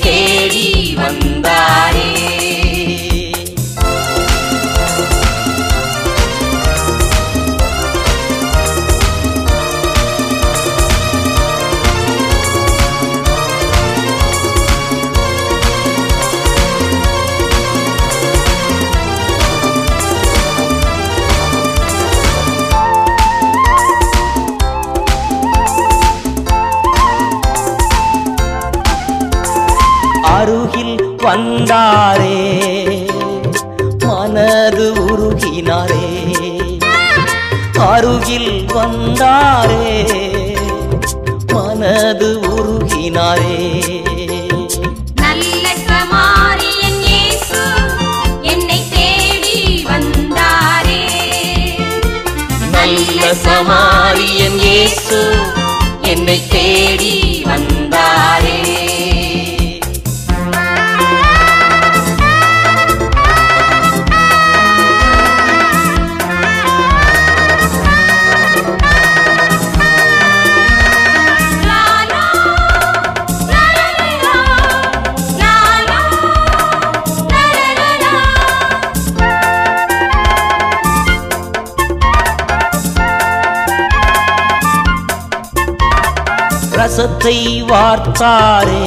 பார்த்தாரே 87.72 88.86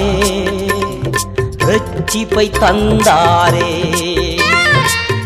ரட்சிப்பை 1.68 2.48
தந்தாரே 2.62 3.72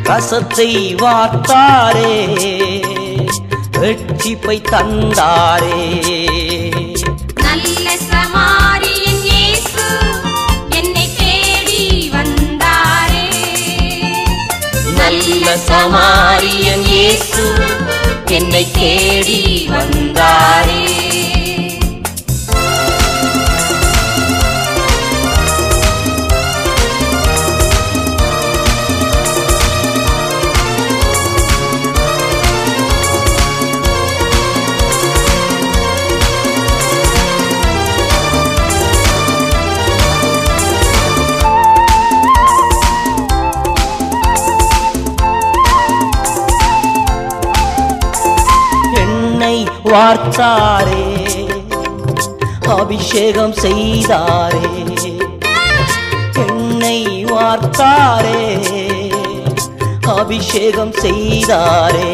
ரசத்தை 0.10 0.70
வார்த்தாரே 1.02 2.14
ரட்சிப்பை 3.82 4.58
தந்தாரே. 4.72 5.78
நல்ல 14.98 15.48
சமாரியன் 15.70 16.86
இயேசு 16.92 17.46
என்னை 18.30 18.64
தேடி 18.78 19.42
வந்தார். 19.70 20.39
வார்த்தாரே 49.90 51.28
அபிஷேகம் 52.68 53.54
செய்தாரே. 53.54 54.68
என்னை 56.48 57.26
வார்த்தாரே. 57.26 58.42
அபிஷேகம் 60.02 60.94
செய்தாரே. 60.94 62.12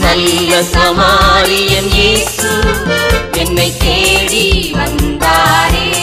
நல்ல 0.00 0.62
சமாரியன் 0.62 1.88
இயேசு 1.92 2.48
என்னை 3.36 3.72
தேடி 3.78 4.74
வந்தாரே. 4.74 5.93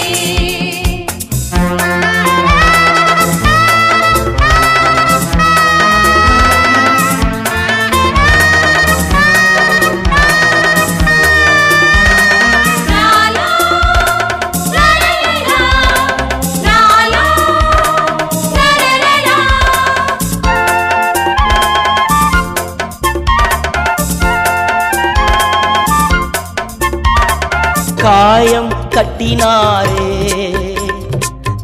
காயம் 28.11 28.71
கட்டினாரே 28.89 30.07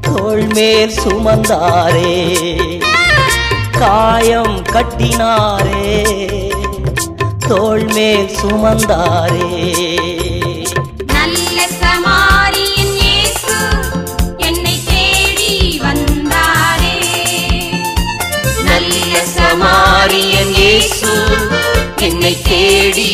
தோள்மேல் 0.02 0.94
சுமந்தாரே 0.98 2.14
காயம் 3.78 4.56
கட்டினாரே 4.66 5.90
தோள்மேல் 7.48 8.32
சுமந்தாரே. 8.42 9.50
சமாரியன் 19.40 20.54
இயேசு 20.56 21.14
என்னை 22.00 22.34
தேடி 22.44 23.12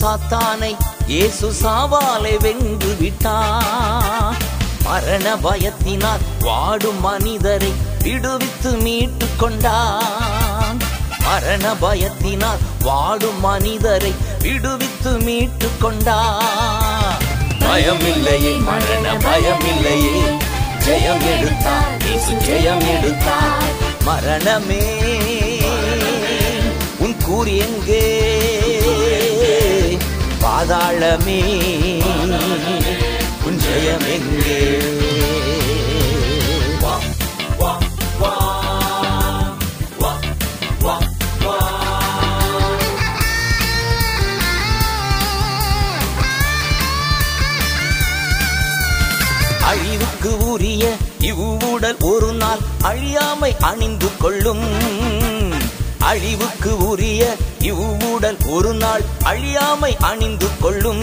சாத்தானை 0.00 0.72
இயேசு 1.06 1.46
சாவாலை 1.62 2.34
வென்று 2.42 2.92
விட்டார். 3.00 4.42
மரண 4.84 5.26
பயத்தினால் 5.44 6.22
வாடும் 6.46 7.00
மனிதரை 7.00 7.72
விடுவித்து 8.04 8.70
மீட்டு 8.84 9.26
கொண்டான் 9.42 10.78
மரண 11.26 11.74
பயத்தினால் 11.82 12.62
வாடும் 12.86 13.40
மனிதரை 13.40 14.12
விடுவித்து 14.44 15.12
மீட்டு 15.26 15.68
கொண்டான் 15.80 17.20
பயமில்லையே 17.66 18.54
மரண 18.68 19.06
பயமில்லையே. 19.26 20.16
ஜெயம் 20.86 21.24
எடுத்தார் 21.32 21.92
இயேசு 22.06 22.32
ஜெயம் 22.48 22.84
எடுத்தார். 22.94 23.70
மரணமே 24.06 24.84
உன் 27.04 27.16
கூறி 27.26 27.54
எங்கே? 27.66 28.02
பாதாளமே. 30.62 31.38
உன் 33.44 33.60
ஜெயம் 33.62 34.06
எங்கே? 34.08 34.58
அழிவுக்கு 49.60 50.50
உரிய 50.50 50.96
இவ்வுடல் 51.20 51.98
ஒரு 52.00 52.32
நாள் 52.32 52.58
அழியாமை 52.82 53.56
அணிந்து 53.60 54.16
கொள்ளும். 54.18 55.31
அழிவுக்கு 56.02 56.88
உரிய 56.88 57.36
இவ்வுடல் 57.60 58.36
ஒரு 58.48 58.74
நாள் 58.74 59.02
அழியாமை 59.24 59.96
அணிந்து 60.00 60.46
கொள்ளும். 60.60 61.02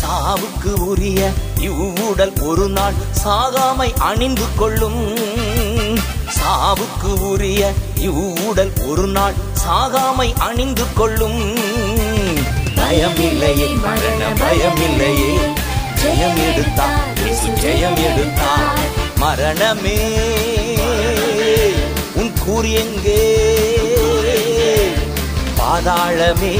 சாவுக்கு 0.00 0.72
உரிய 0.72 1.30
இவ்வுடல் 1.60 2.32
ஒரு 2.42 2.68
நாள் 2.68 2.92
சாகாமை 3.24 3.94
அணிந்து 3.98 4.42
கொள்ளும். 4.56 5.18
சாவுக்கு 6.38 7.20
உரிய 7.20 7.72
இவ்வுடல் 7.96 8.72
ஒரு 8.86 9.06
நாள் 9.06 9.32
சாகாமை 9.66 10.38
அணிந்து 10.38 10.84
கொள்ளும். 10.94 11.56
பயமில்லையே 12.76 13.80
மரண 13.80 14.28
பயமில்லையே. 14.28 15.36
ஜெயம் 16.02 16.52
எடுத்தார் 16.52 17.12
ஜெயம் 17.60 18.12
எடுத்தார். 18.12 18.78
மரணமே 19.16 19.96
கூறி 22.48 22.72
எங்கே 22.74 23.20
பாதாளமே 25.58 26.54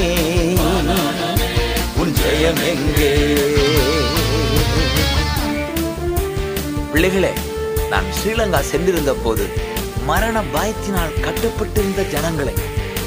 உன் 2.01 2.15
ஜெயம் 2.19 2.62
எங்கே 2.73 3.12
பிள்ளைகளே 6.93 7.32
நான் 7.90 8.09
ஸ்ரீலங்கா 8.12 8.60
சென்றிருந்த 8.70 9.12
போது 9.16 9.44
மரண 10.05 10.43
பயத்தினால் 10.52 11.19
கட்டப்பட்டிருந்த 11.20 12.02
ஜனங்களை 12.09 12.55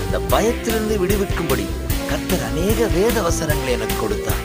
அந்த 0.01 0.19
பயத்திலிருந்து 0.29 0.95
விடுவிக்கும்படி 0.97 1.65
கர்த்தர் 2.09 2.45
அநேக 2.47 2.87
வேத 2.87 3.17
வசனங்களை 3.21 3.73
எனக்கு 3.73 3.97
கொடுத்தார். 3.97 4.41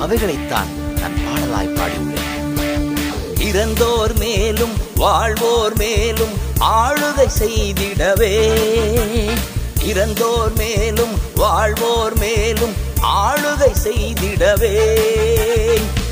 அவைகளைத்தான் 0.00 0.70
நான் 1.00 1.16
பாடலாய் 1.24 1.74
பாடியுள்ளேன். 1.78 2.26
இறந்தோர் 3.48 4.14
மேலும் 4.18 4.74
வாழ்வோர் 4.96 5.76
மேலும் 5.78 6.34
ஆளுகை 6.60 7.28
செய்திடவே. 7.38 8.58
இறந்தோர் 9.84 10.56
மேலும் 10.56 11.18
வாழ்வோர் 11.34 12.18
மேலும் 12.18 12.72
ஆளுகை 13.02 13.72
செய்திடவே. 13.84 14.96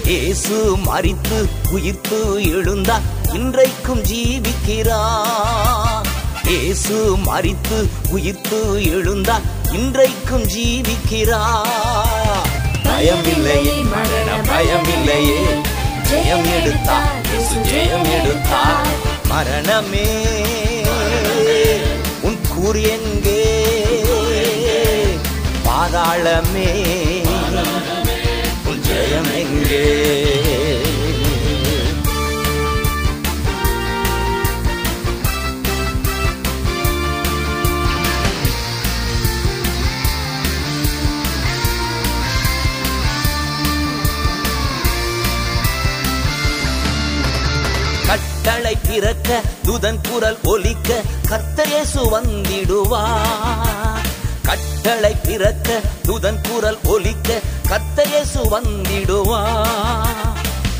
இயேசு 0.04 0.76
மறித்து 0.76 1.48
உயிர்த்து 1.70 2.40
எழுந்தார் 2.40 3.02
இன்றைக்கும் 3.32 4.02
ஜீவிக்கிறார். 4.02 6.06
இயேசு 6.44 7.16
மறித்து 7.24 7.88
உயிர்த்து 8.08 8.80
எழுந்தார் 8.80 9.42
இன்றைக்கும் 9.72 10.42
ஜீவிக்கிறார். 10.42 12.48
பயமில்லையே 12.84 13.84
மரண 13.84 14.42
பயமில்லையே. 14.48 15.62
ஜெயம் 16.10 16.60
எடுத்தார் 16.60 17.22
ஜெயம் 17.62 18.20
எடுத்தார். 18.20 19.05
மரணமே. 19.28 20.06
உன் 22.22 22.38
கூறி 22.54 22.82
எங்கே? 22.82 23.42
பாதாளமே. 25.64 26.68
உன் 28.64 28.82
ஜெயம் 28.88 29.32
எங்கே? 29.34 29.84
கட்டளை 48.46 48.78
பிறக்க 48.88 49.40
துதன் 49.64 49.98
குரல் 50.08 50.38
ஒலிக்க 50.42 51.00
கர்த்தரேசு 51.28 51.94
வந்திடுவார். 51.94 54.04
கட்டளை 54.42 55.16
பிறக்க 55.22 55.80
துதன் 56.04 56.48
குரல் 56.48 56.78
ஒலிக்க 56.84 57.40
கர்த்தரேசு 57.68 58.42
வந்திடுவார். 58.50 60.32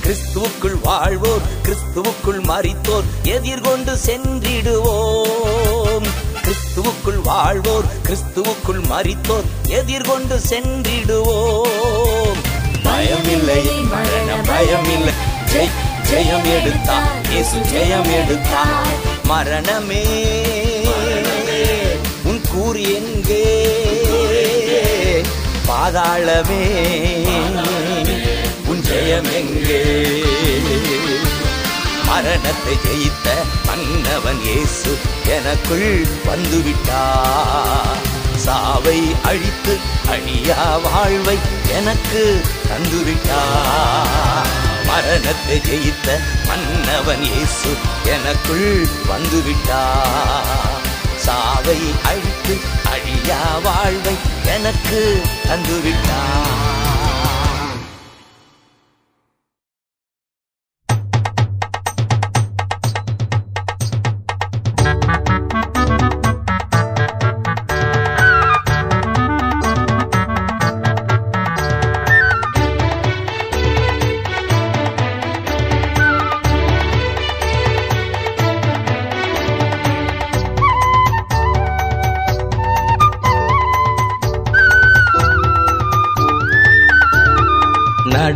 கிறிஸ்துவுக்குள் 0.03 0.79
வாழ்வோர் 0.83 1.41
கிறிஸ்துவுக்குள் 1.63 2.37
மறித்தோர் 2.43 3.05
எதிர்கொண்டு 3.23 3.99
சென்றிடுவோம். 4.07 6.07
கிறிஸ்துவுக்குள் 6.43 7.23
வாழ்வோர் 7.23 7.85
கிறிஸ்துவுக்குள் 8.03 8.79
மறித்தோர் 8.91 9.45
எதிர்கொண்டு 9.67 10.41
சென்றிடுவோம். 10.49 12.37
பயமில்லை 12.85 13.89
மரண 13.89 14.37
பயமில்லை. 14.37 15.13
ஜெய். 15.53 15.71
ஜெயம் 16.09 16.47
எடுத்தான் 16.51 17.09
இயேசு 17.31 17.59
ஜெயம் 17.73 18.11
எடுத்தான் 18.19 18.91
மரணமே 19.25 20.05
உன் 22.25 22.41
கூறி 22.51 22.85
எங்கே? 22.93 23.45
பாதாளமே 25.69 26.63
உன் 28.69 28.83
ஜெயம் 28.83 29.31
எங்கே? 29.33 29.81
மரணத்தை 32.09 32.75
ஜெயித்த 32.87 33.29
மன்னவன் 33.67 34.43
இயேசு 34.45 34.93
எனக்குள் 35.37 35.89
வந்துவிட்டா. 36.27 37.03
சாவை 38.37 38.99
அழித்து 39.23 39.75
அழியா 40.09 40.59
வாழ்வை 40.85 41.37
எனக்கு 41.73 42.23
தந்துவிட்டா. 42.69 43.41
மரணத்தை 44.89 45.59
ஜெயித்த 45.69 46.09
மன்னவன் 46.49 47.25
இயேசு 47.29 47.71
எனக்குள் 48.13 48.69
வந்துவிட்டா 49.09 49.83
சாவை 51.25 51.79
அழித்து 52.09 52.55
அழியா 52.93 53.41
வாழ்வை 53.65 54.17
எனக்கு 54.55 55.01
தந்துவிட்டான் 55.49 56.76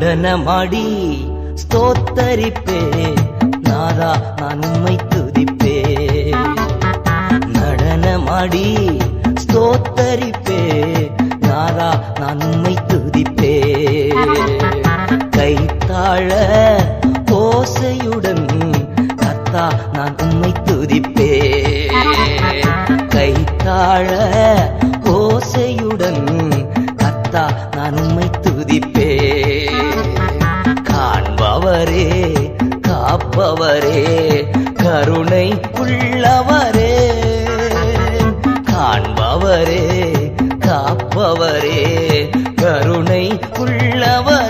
நடனமாடி 0.00 0.84
ஸ்தோத்தரிப்பே. 1.54 2.80
நாதா 3.60 4.34
நான் 4.36 4.62
உண்மை 4.62 4.98
துதிப்பே. 5.08 5.74
நடனமாடி 7.52 8.98
ஸ்தோத்தரிப்பே. 9.44 10.60
நாதா 11.40 12.14
நான் 12.20 12.40
உண்மை 12.40 12.78
துதிப்பே. 12.86 13.54
கைத்தாழ 15.36 16.30
ஓசையுடன் 17.30 18.48
கத்தா 19.16 19.72
நான் 19.92 20.16
உண்மை 20.22 20.52
துதிப்பே. 20.64 21.32
கைத்தாழ 23.08 24.08
கருணை 34.82 35.46
உள்ளவரே 35.80 36.94
காண்பவரே 38.70 39.84
காப்பவரே 40.66 41.80
கருணை 42.62 43.24
உள்ளவரே 43.60 44.49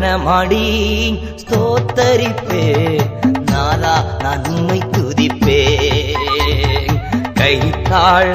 நடனமாடி 0.00 0.64
ஸ்தோத்தரிப்பே. 1.42 2.64
நாதா 3.50 3.94
நான் 4.22 4.44
உம்மை 4.50 4.78
துதிப்பே 4.94 5.62
கைத்தாழ 7.40 8.34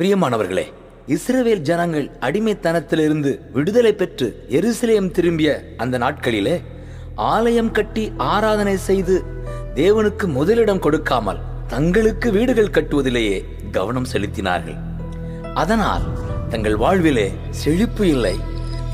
பிரியமானவர்களே 0.00 0.64
இஸ்ரவேல் 1.06 1.58
ஜனங்கள் 1.58 2.10
அடிமைத்தனத்திலிருந்து 2.20 3.50
விடுதலை 3.52 3.92
பெற்று 3.92 4.46
எருசலேம் 4.48 5.10
திரும்பிய 5.10 5.74
அந்த 5.76 5.98
நாட்களிலே 5.98 6.62
ஆலயம் 7.14 7.70
கட்டி 7.70 8.12
ஆராதனை 8.16 8.76
செய்து 8.76 9.24
தேவனுக்கு 9.74 10.26
முதலிடம் 10.26 10.78
கொடுக்காமல் 10.78 11.38
தங்களுக்கு 11.66 12.32
வீடுகள் 12.32 12.70
கட்டுவதிலேயே 12.70 13.44
கவனம் 13.70 14.06
செலுத்தினார்கள். 14.12 14.78
அதனால் 15.54 16.02
தங்கள் 16.48 16.76
வாழ்விலே 16.76 17.32
செழிப்பு 17.50 18.08
இல்லை 18.08 18.38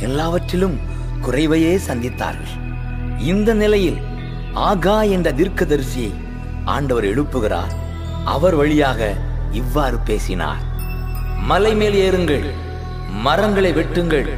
எல்லாவற்றிலும் 0.00 0.78
குறைவையே 1.22 1.78
சந்தித்தார்கள். 1.88 2.54
இந்த 3.18 3.54
நிலையில் 3.54 3.96
ஆகா 4.52 5.02
என்ற 5.02 5.32
தீர்க்கதரிசியை 5.32 6.12
ஆண்டவர் 6.64 7.04
எழுப்புகிறார். 7.04 7.74
அவர் 8.24 8.54
வழியாக 8.54 9.14
இவ்வாறு 9.52 9.98
பேசினார். 9.98 10.72
மலை 11.38 11.74
மேல் 11.74 12.12
ஏறுங்கள் 12.12 12.50
மரங்களை 13.10 13.72
வெட்டுங்கள் 13.72 14.28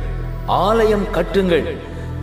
ஆலயம் 0.47 1.05
கட்டுங்கள். 1.12 1.77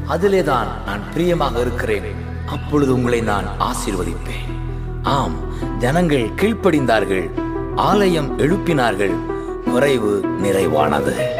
அதிலேதான் 0.10 0.68
நான் 0.86 1.12
பிரியமாக 1.14 1.60
இருக்கிறேன். 1.60 2.16
அப்பொழுது 2.45 2.94
உங்களை 2.94 3.22
நான் 3.22 3.45
ஆசீர்வதிப்பேன். 3.60 4.60
ஆம் 5.04 5.36
ஜனங்கள் 5.78 6.32
கீழ்ப்படிந்தார்கள் 6.36 7.30
ஆலயம் 7.76 8.40
எழுப்பினார்கள் 8.40 9.16
குறைவு 9.72 10.22
நிறைவானது. 10.44 11.32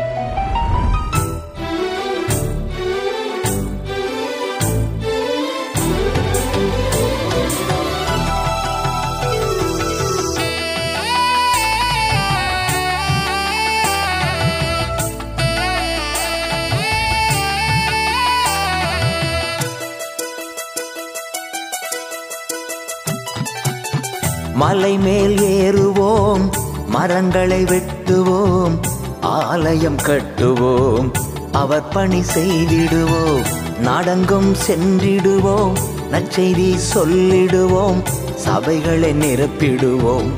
மலை 24.74 24.98
மேல் 24.98 25.40
ஏறுவோம் 25.40 26.44
மரங்களை 26.88 27.60
வெட்டுவோம் 27.64 28.76
ஆலயம் 29.22 30.00
கட்டுவோம் 30.04 31.08
அவர் 31.52 31.90
பணி 31.90 32.22
செய்திடுவோம் 32.34 33.44
நாடெங்கும் 33.80 34.50
சென்றிடுவோம் 34.68 35.76
நற்செய்தி 36.12 36.70
சொல்லிடுவோம் 36.94 38.02
சபைகளை 38.46 39.12
நிரப்பிடுவோம் 39.24 40.32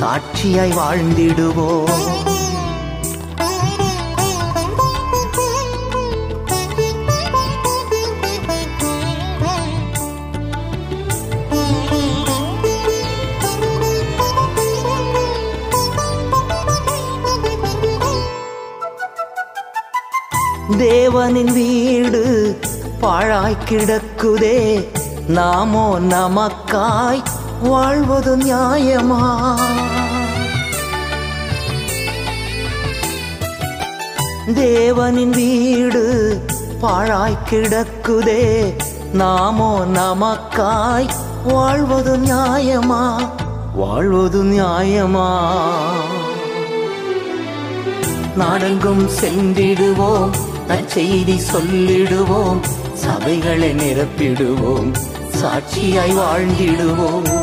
சாட்சியாய் 0.00 0.76
வாழ்ந்திடுவோம். 0.80 2.31
தேவனின் 20.82 21.52
வீடு 21.52 22.58
பாழாய் 23.00 23.56
கிடக்குதே. 23.68 24.88
நாமோ 25.28 25.98
நமக்காய் 26.00 27.22
வாழ்வது 27.62 28.36
நியாயமா? 28.36 29.54
தேவனின் 34.46 35.30
வீடு 35.30 36.40
பாழாய் 36.80 37.38
கிடக்குதே. 37.50 38.74
நாமோ 39.12 39.84
நமக்காய் 39.94 41.08
வாழ்வது 41.44 42.16
நியாயமா? 42.16 43.28
வாழ்வது 43.74 44.44
நியாயமா? 44.44 45.42
நாடெங்கும் 48.36 49.08
சென்றிடுவோம். 49.20 50.50
நற்செய்தி 50.72 51.38
சொல்லிடுவோம் 51.38 52.60
சபைகளை 53.02 53.74
நிரப்பிடுவோம் 53.74 54.92
சாட்சியாய் 55.40 56.14
வாழ்ந்திடுவோம். 56.16 57.28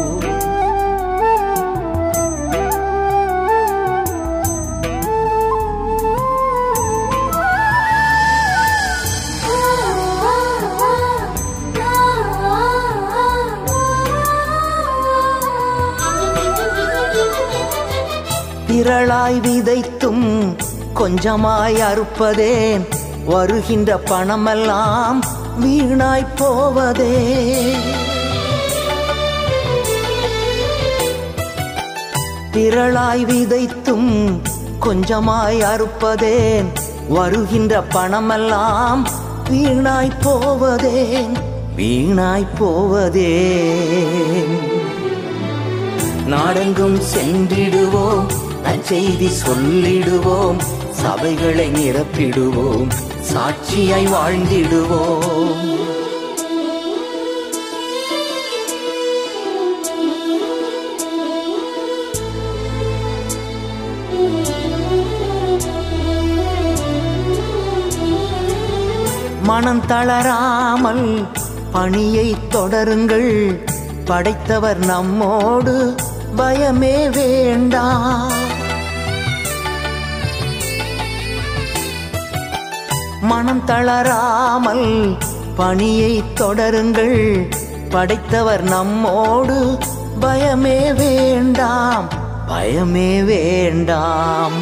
திரளாய் 18.68 19.40
விதைத்தும் 19.40 20.56
கொஞ்சமாய் 20.96 21.82
அறுப்பதேன் 21.82 22.99
வருகின்ற 23.30 24.00
பணமெல்லாம் 24.06 25.20
வீணாய் 25.62 26.28
போவதே. 26.36 27.74
திரளாய் 32.52 33.26
விதைத்தும் 33.26 34.42
கொஞ்சமாய் 34.82 35.64
அறுப்பதேன். 35.64 36.66
வருகின்ற 37.10 37.84
பணமெல்லாம் 37.94 39.06
வீணாய் 39.50 40.18
போவதேன். 40.22 41.34
வீணாய் 41.78 42.48
போவதே 42.58 43.66
நாடெங்கும் 46.26 47.00
சென்றிடுவோம் 47.00 48.26
நற்செய்தி 48.64 49.28
சொல்லிடுவோம் 49.28 50.58
சபைகளை 51.02 51.68
நிரப்பிடுவோம். 51.70 52.88
சாட்சியாய் 53.34 54.12
வாழ்ந்திடுவோம். 54.14 55.78
மனம் 69.44 69.86
தளராமல் 69.86 71.28
பணியை 71.72 72.36
தொடருங்கள். 72.52 73.64
படைத்தவர் 74.06 74.86
நம்மோடு 74.86 75.96
பயமே 76.38 77.10
வேண்டாம். 77.10 78.39
மனம் 83.30 83.64
தளராமல் 83.66 85.18
பணியை 85.56 86.24
தொடருங்கள். 86.36 87.20
படைத்தவர் 87.90 88.64
நம்மோடு 88.64 89.58
பயமே 90.22 90.80
வேண்டாம் 90.96 92.08
பயமே 92.48 93.12
வேண்டாம். 93.26 94.58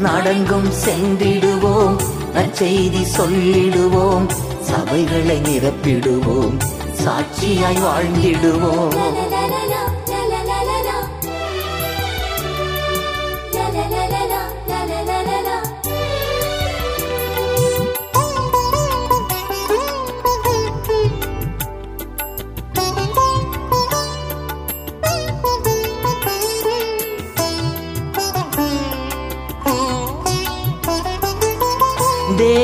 நடங்கும் 0.00 0.70
சென்றிடுவோம் 0.84 1.96
நற்செய்தி 2.34 3.02
சொல்லிடுவோம் 3.18 4.26
சபைகளை 4.70 5.38
நிரப்பிடுவோம் 5.48 6.56
சாட்சியாய் 7.04 7.82
வாழ்ந்திடுவோம். 7.86 8.96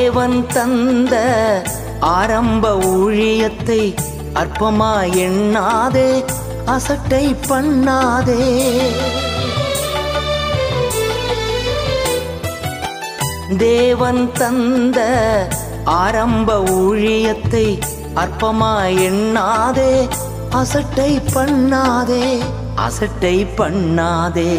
தேவன் 0.09 0.45
தந்த 0.47 1.15
ஆரம்ப 1.99 2.75
ஊழியத்தை 2.75 3.95
அற்பமா 4.33 4.89
எண்ணாதே 5.25 6.23
அசட்டை 6.65 7.35
பண்ணாதே. 7.49 8.45
தேவன் 13.57 14.31
தந்த 14.31 14.99
ஆரம்ப 15.83 16.57
ஊழியத்தை 16.59 17.79
அற்பமா 18.15 18.73
எண்ணாதே 19.09 20.07
அசட்டை 20.49 21.21
பண்ணாதே 21.33 22.37
அசட்டை 22.75 23.45
பண்ணாதே. 23.57 24.51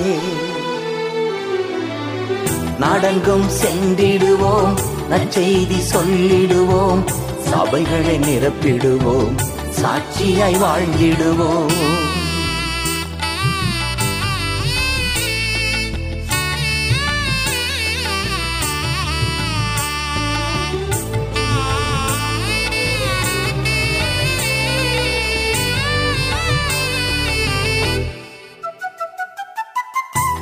நாடெங்கும் 2.78 3.48
சென்றிடுவோம் 3.62 4.89
நற்செய்தி 5.10 5.78
சொல்லிடுவோம். 5.78 7.04
சபைகளை 7.50 8.18
நிரப்பிடுவோம். 8.18 9.34
சாட்சியாய் 9.80 10.58
வாழ்ந்திடுவோம். 10.58 11.72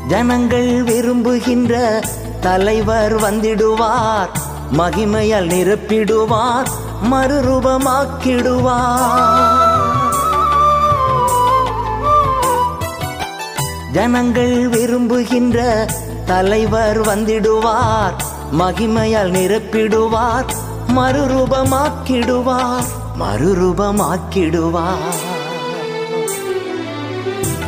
ஜனங்கள் 0.08 0.82
விரும்புகின்ற 0.82 2.00
தலைவர் 2.40 3.20
வந்திடுவார். 3.20 4.47
மகிமையால் 4.76 5.48
நிரப்பிடுவார் 5.48 6.68
மறுரூபமாக்கிடுவார். 7.10 8.06
ஜனங்கள் 13.92 14.68
விரும்புகின்ற 14.68 15.86
தலைவர் 16.26 17.00
வந்திடுவார் 17.00 18.12
மகிமையால் 18.58 19.30
நிரப்பிடுவார் 19.30 20.46
மறுரூபமாக்கிடுவார் 20.96 22.86
மறுரூபமாக்கிடுவார். 23.20 25.18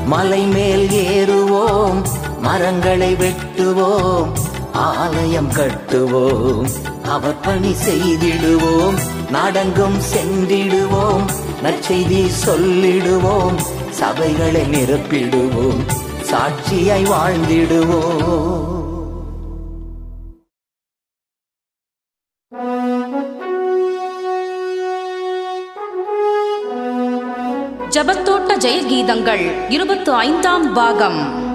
மலை 0.07 0.43
மேல் 0.43 0.89
ஏறுவோம் 0.89 2.03
மரங்களை 2.41 3.15
வெட்டுவோம் 3.15 4.29
ஆலயம் 4.73 5.53
கட்டுவோம். 5.53 6.90
அவர் 7.15 7.41
பணி 7.41 7.73
செய்திடுவோம் 7.87 8.99
நாடெங்கும் 9.31 9.97
சென்றிடுவோம் 10.13 11.25
நற்செய்தி 11.63 12.27
சொல்லிடுவோம் 12.45 13.59
சபைகளை 14.01 14.63
நிரப்பிடுவோம் 14.75 15.83
சாட்சியை 16.31 17.01
வாழ்ந்திடுவோம். 17.13 18.79
ஜபத்தோட்ட 27.91 28.51
ஜெயகீதங்கள் 28.65 29.45
இருபத்து 29.69 30.13
ஐந்தாம் 30.13 30.73
பாகம். 30.73 31.49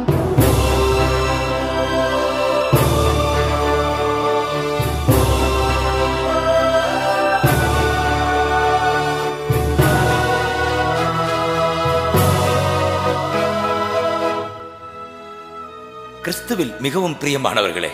கிறிஸ்துவில் 16.26 16.80
மிகவும் 16.80 17.18
பிரியமானவர்களே 17.20 17.90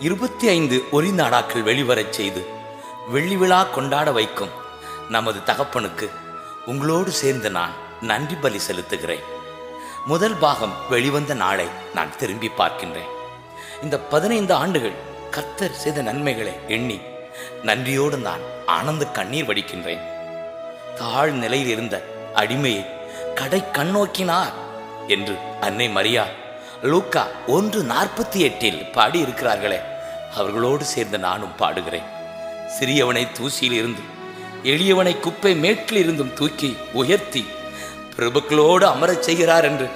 இருபத்தி 0.00 0.48
ஐந்து 0.48 0.84
ஒளி 0.90 1.10
நாடாக்கள் 1.10 1.62
வெளிவரச் 1.62 2.12
செய்து 2.12 2.46
வெள்ளி 3.08 3.36
விழா 3.36 3.62
கொண்டாட 3.62 4.12
வைக்கும் 4.12 4.48
நமது 5.08 5.38
தகப்பனுக்கு 5.46 6.10
உங்களோடு 6.66 7.10
சேர்ந்து 7.10 7.50
நான் 7.50 7.70
நன்றி 8.00 8.34
பலி 8.34 8.60
செலுத்துகிறேன். 8.68 9.22
முதல் 10.06 10.34
பாகம் 10.34 10.74
வெளிவந்த 10.90 11.34
நாளை 11.34 11.66
நான் 11.94 12.16
திரும்பி 12.16 12.50
பார்க்கின்றேன். 12.58 13.10
இந்த 13.82 14.00
பதினைந்து 14.00 14.54
ஆண்டுகள் 14.54 14.94
கர்த்தர் 15.30 15.74
செய்த 15.74 16.02
நன்மைகளை 16.02 16.52
எண்ணி 16.68 17.00
நன்றியோடு 17.62 18.16
நான் 18.16 18.40
ஆனந்த 18.66 19.06
கண்ணீர் 19.06 19.46
வடிக்கின்றேன். 19.46 20.00
தாழ் 20.94 21.30
நிலையில் 21.30 21.68
இருந்த 21.68 22.04
அடிமையை 22.34 22.86
கடை 23.34 23.62
கண்ணோக்கினார் 23.72 24.52
என்று 25.06 25.38
அன்னை 25.60 25.88
மரியா 25.88 26.26
லூக்கா 26.82 27.26
ஒன்று 27.46 27.82
நாற்பத்தி 27.82 28.34
எட்டில் 28.34 28.90
பாடி 28.90 29.22
இருக்கிறார்களே 29.22 29.80
அவர்களோடு 30.34 30.84
சேர்ந்து 30.84 31.18
நானும் 31.18 31.52
பாடுகிறேன். 31.58 32.02
சிறியவனை 32.80 33.26
தூசியில் 33.32 33.72
இருந்து 33.72 34.00
எளியவனை 34.62 35.20
குப்பை 35.20 35.54
மேட்டில் 35.54 35.96
இருந்தும் 35.96 36.34
தூக்கி 36.34 36.76
உயர்த்தி 36.92 37.46
பிரபுக்களோடு 38.16 38.84
அமரச் 38.84 39.22
செய்கிறார் 39.22 39.64
என்று 39.64 39.88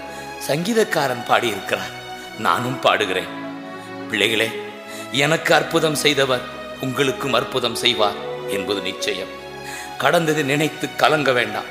சங்கீதக்காரன் 0.49 1.25
பாடியிருக்கிறார். 1.27 1.91
நானும் 2.39 2.79
பாடுகிறேன். 2.83 3.29
பிள்ளைகளே 4.09 4.51
எனக்கு 5.13 5.55
அற்புதம் 5.55 5.95
செய்தவர் 5.95 6.41
உங்களுக்கும் 6.81 7.33
அற்புதம் 7.33 7.75
செய்வார் 7.75 8.49
என்பது 8.49 8.81
நிச்சயம். 8.81 9.29
கடந்தது 9.99 10.45
நினைத்து 10.45 10.97
கலங்க 10.97 11.33
வேண்டாம். 11.33 11.65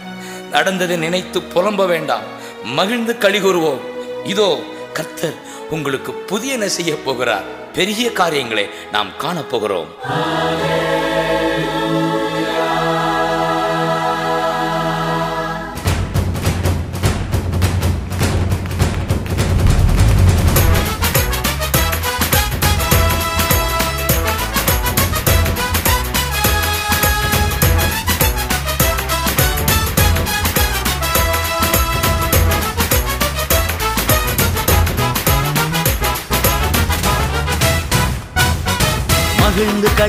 நடந்தது 0.51 0.97
நினைத்து 0.97 1.39
புலம்ப 1.39 1.87
வேண்டாம். 1.87 2.23
மகிழ்ந்து 2.63 3.15
கழிகூறுவோம் 3.19 3.79
இதோ 4.23 4.59
கர்த்தர் 4.93 5.37
உங்களுக்கு 5.69 6.11
புதியன 6.27 6.65
செய்ய 6.65 6.95
போகிறார். 6.95 7.43
பெரிய 7.73 8.11
காரியங்களை 8.11 8.69
நாம் 8.91 9.11
காணப்போகிறோம் 9.21 9.91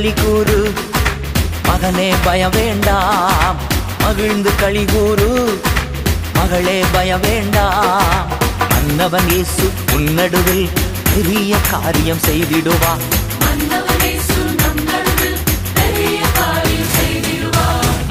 மகிழ்ந்து 0.00 0.12
களி 0.16 0.28
கூறு 0.28 0.58
மகனே 1.66 2.06
பய 2.24 2.42
வேண்டாம். 2.48 3.58
மகிழ்ந்து 4.02 4.50
களி 4.60 4.84
கூறு 4.92 5.28
மகளே 6.36 6.76
பய 6.92 7.16
வேண்டாம். 7.16 8.30
அன்னவன் 8.76 9.28
இயேசு 9.28 9.66
உன்னடுவில் 9.96 10.70
பெரிய 11.14 11.56
காரியம் 11.70 12.22
செய்திடுவா. 12.26 12.92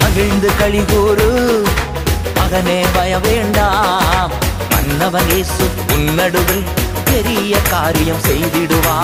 மகிழ்ந்து 0.01 0.51
களி 0.59 0.83
கூறு 0.93 1.29
மகனே 2.37 2.79
பய 2.93 3.19
வேண்டாம். 3.19 4.31
மன்னவன் 4.69 5.29
இயேசு 5.29 5.65
உன்னடுவில் 5.97 6.65
பெரிய 7.09 7.57
காரியம் 7.69 8.23
செய்திடுவா. 8.29 8.99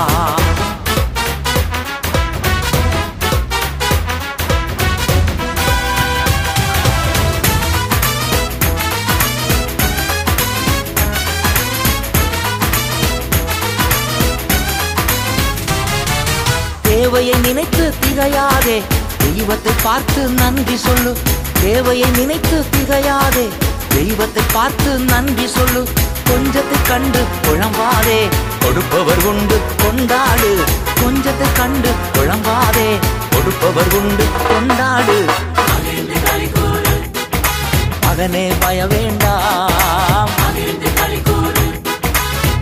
தேவையை 17.06 17.40
நினைத்து 17.40 17.94
திகையாதே. 18.02 18.84
தெய்வத்தை 19.18 19.74
பார்த்து 19.84 20.28
நன்றி 20.28 20.78
சொல்லு. 20.78 21.18
தேவையை 21.62 22.10
நினைத்து 22.10 22.66
திகையாதே. 22.72 23.50
தெய்வத்தை 23.90 24.44
பார்த்து 24.54 25.00
நன்றி 25.00 25.48
சொல்லு. 25.48 25.88
கொஞ்சத்தை 26.30 26.78
கண்டு 26.88 27.22
குழம்பாதே 27.48 28.30
கொடுப்பவர் 28.62 29.24
உண்டு 29.26 29.58
கொண்டாடு. 29.78 30.64
கொஞ்சத்தை 31.02 31.48
கண்டு 31.54 31.92
குழம்பாதே 32.14 32.90
கொடுப்பவர் 33.32 33.94
உண்டு 33.94 34.26
கொண்டாடு. 34.50 35.18
மகனே 38.02 38.52
பய 38.60 38.86
வேண்டாம் 38.86 40.30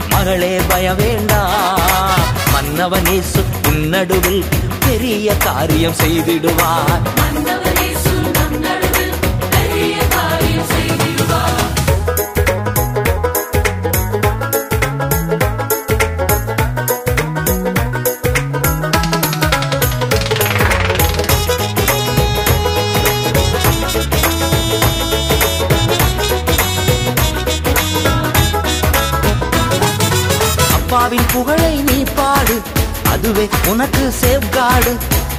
மகளே 0.09 0.59
பய 0.67 0.93
வேண்டாம் 0.93 2.21
மன்னவனே 2.53 3.21
சுத்த 3.21 3.62
உன்னடுவில் 3.73 4.43
பெரிய 4.85 5.35
காரியம் 5.37 5.99
செய்திடுவார். 6.03 7.03
அதுவே 33.23 33.43
உனக்கு 33.67 34.05
சேவ்காடு 34.21 34.91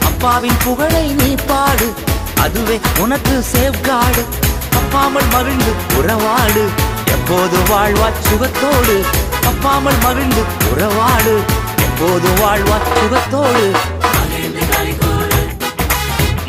அப்பாவின் 0.04 0.56
புகழை 0.64 1.02
நீ 1.12 1.34
பாடு. 1.46 1.88
அதுவே 2.40 2.76
உனக்கு 2.98 3.34
சேவ்காடு 3.52 4.22
அப்பாமல் 4.78 5.28
மகிழ்ந்து 5.32 5.72
உறவாடு. 5.96 6.62
எப்போது 7.06 7.58
வாழ்வா 7.70 8.08
சுகத்தோடு. 8.28 8.96
அப்பாமல் 9.50 10.00
மகிழ்ந்து 10.02 10.44
உறவாடு. 10.70 11.34
எப்போது 11.78 12.30
வாழ்வா 12.40 12.78
சுகத்தோடு. 12.94 13.66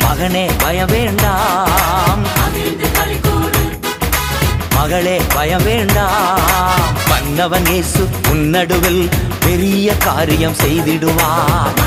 மகனே 0.04 0.46
பய 0.58 0.86
வேண்டாம் 0.86 2.24
மகளே 4.74 5.20
பய 5.34 5.58
வேண்டாம் 5.58 6.96
வந்தவன் 7.08 7.66
இயேசு 7.66 8.02
உன்னடுவில் 8.30 9.02
பெரிய 9.46 9.88
காரியம் 9.98 10.56
செய்திடுவார் 10.60 11.85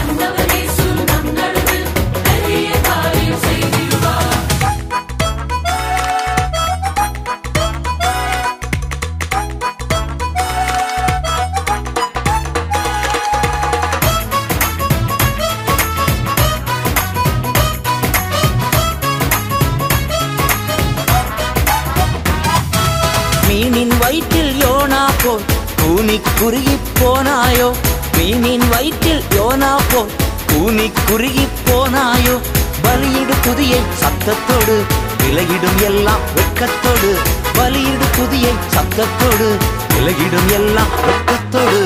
குறுகி 26.39 26.77
போனாயோ 26.99 27.75
மீனின் 28.17 28.69
வயிற்றில் 28.69 29.23
யோனா 29.29 29.75
போல் 29.91 30.11
கூனி 30.47 30.91
குறுகி 31.09 31.47
போனாயோ 31.67 32.39
பலியிடு 32.83 33.35
புதியை 33.41 33.79
சத்தத்தோடு. 34.01 34.75
விலகிடும் 35.23 35.83
எல்லாம் 35.83 36.19
வெட்கத்தோடு. 36.35 37.17
பலியிடு 37.57 38.07
புதியை 38.17 38.53
சத்தத்தோடு. 38.75 39.49
விலகிடும் 39.93 40.51
எல்லாம் 40.53 40.93
வெட்கத்தோடு. 41.05 41.81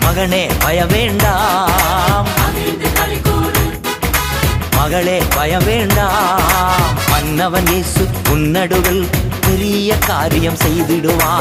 மகனே 0.00 0.50
பய 0.58 0.86
வேண்டாம் 0.86 2.39
மகளே 4.80 5.22
பயம் 5.34 5.64
வேண்டாம் 5.64 6.94
மன்னவன் 7.08 7.66
இயேசு 7.66 8.08
உன்னடுவில் 8.32 9.08
பெரிய 9.40 9.98
காரியம் 10.06 10.54
செய்திடுவா. 10.54 11.32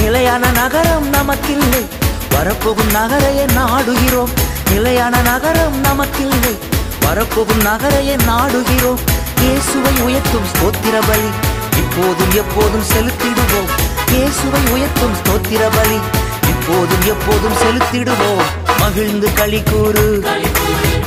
நிலையான 0.00 0.50
நகரம் 0.50 1.12
நமக்கில்லை. 1.12 1.86
வரப்போகும் 2.30 2.90
நகரையே 2.94 3.46
நாடுகிறோம். 3.58 4.32
நிலையான 4.70 5.20
நகரம் 5.20 5.84
நமக்கில்லை. 5.84 6.74
வரப்போகும் 7.06 7.62
நகரையே 7.64 8.16
நாடுகிறோம். 8.28 9.02
இயேசுவை 9.40 9.92
உயர்த்தும் 10.06 10.46
ஸ்தோத்திர 10.52 10.96
பலி. 11.06 11.30
இப்போதும் 11.82 12.32
எப்போதும் 12.32 12.86
செலுத்திடுவோம். 12.92 13.70
இயேசுவை 14.10 14.60
உயர்த்தும் 14.72 15.16
ஸ்தோத்திர 15.20 15.62
பலி. 15.76 15.98
இப்போதும் 16.52 17.04
எப்போதும் 17.06 17.58
செலுத்திடுவோம். 17.62 18.44
மகிழ்ந்து 18.78 19.28
களி 19.32 19.62
கூறு. 19.70 20.24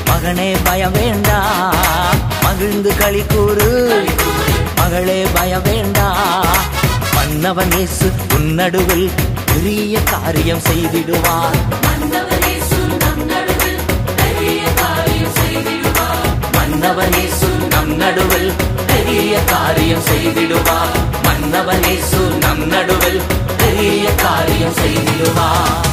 மகனே 0.10 0.56
பய 0.64 0.90
வேண்டாம் 0.90 2.20
மகிழ்ந்து 2.44 2.94
களி 2.96 3.24
கூறு. 3.34 3.70
மகளே 4.76 5.26
பய 5.34 5.60
வேண்டாம் 5.60 6.58
மன்னவன் 7.14 7.72
இயேசு 7.72 8.08
உன்னடுவில் 8.38 9.10
பெரிய 9.46 10.04
காரியம் 10.04 10.62
செய்திடுவான் 10.70 11.60
மன்னவனேசு 16.82 17.48
நம் 17.72 17.90
நடுவில் 17.98 18.52
பெரிய 18.86 19.42
காரியம் 19.46 20.06
செய்திடுவார் 20.06 20.96
மன்னவனேசு 21.26 22.22
நம் 22.40 22.64
நடுவில் 22.68 23.22
பெரிய 23.58 24.16
காரியம் 24.18 24.76
செய்திடுவார் 24.78 25.89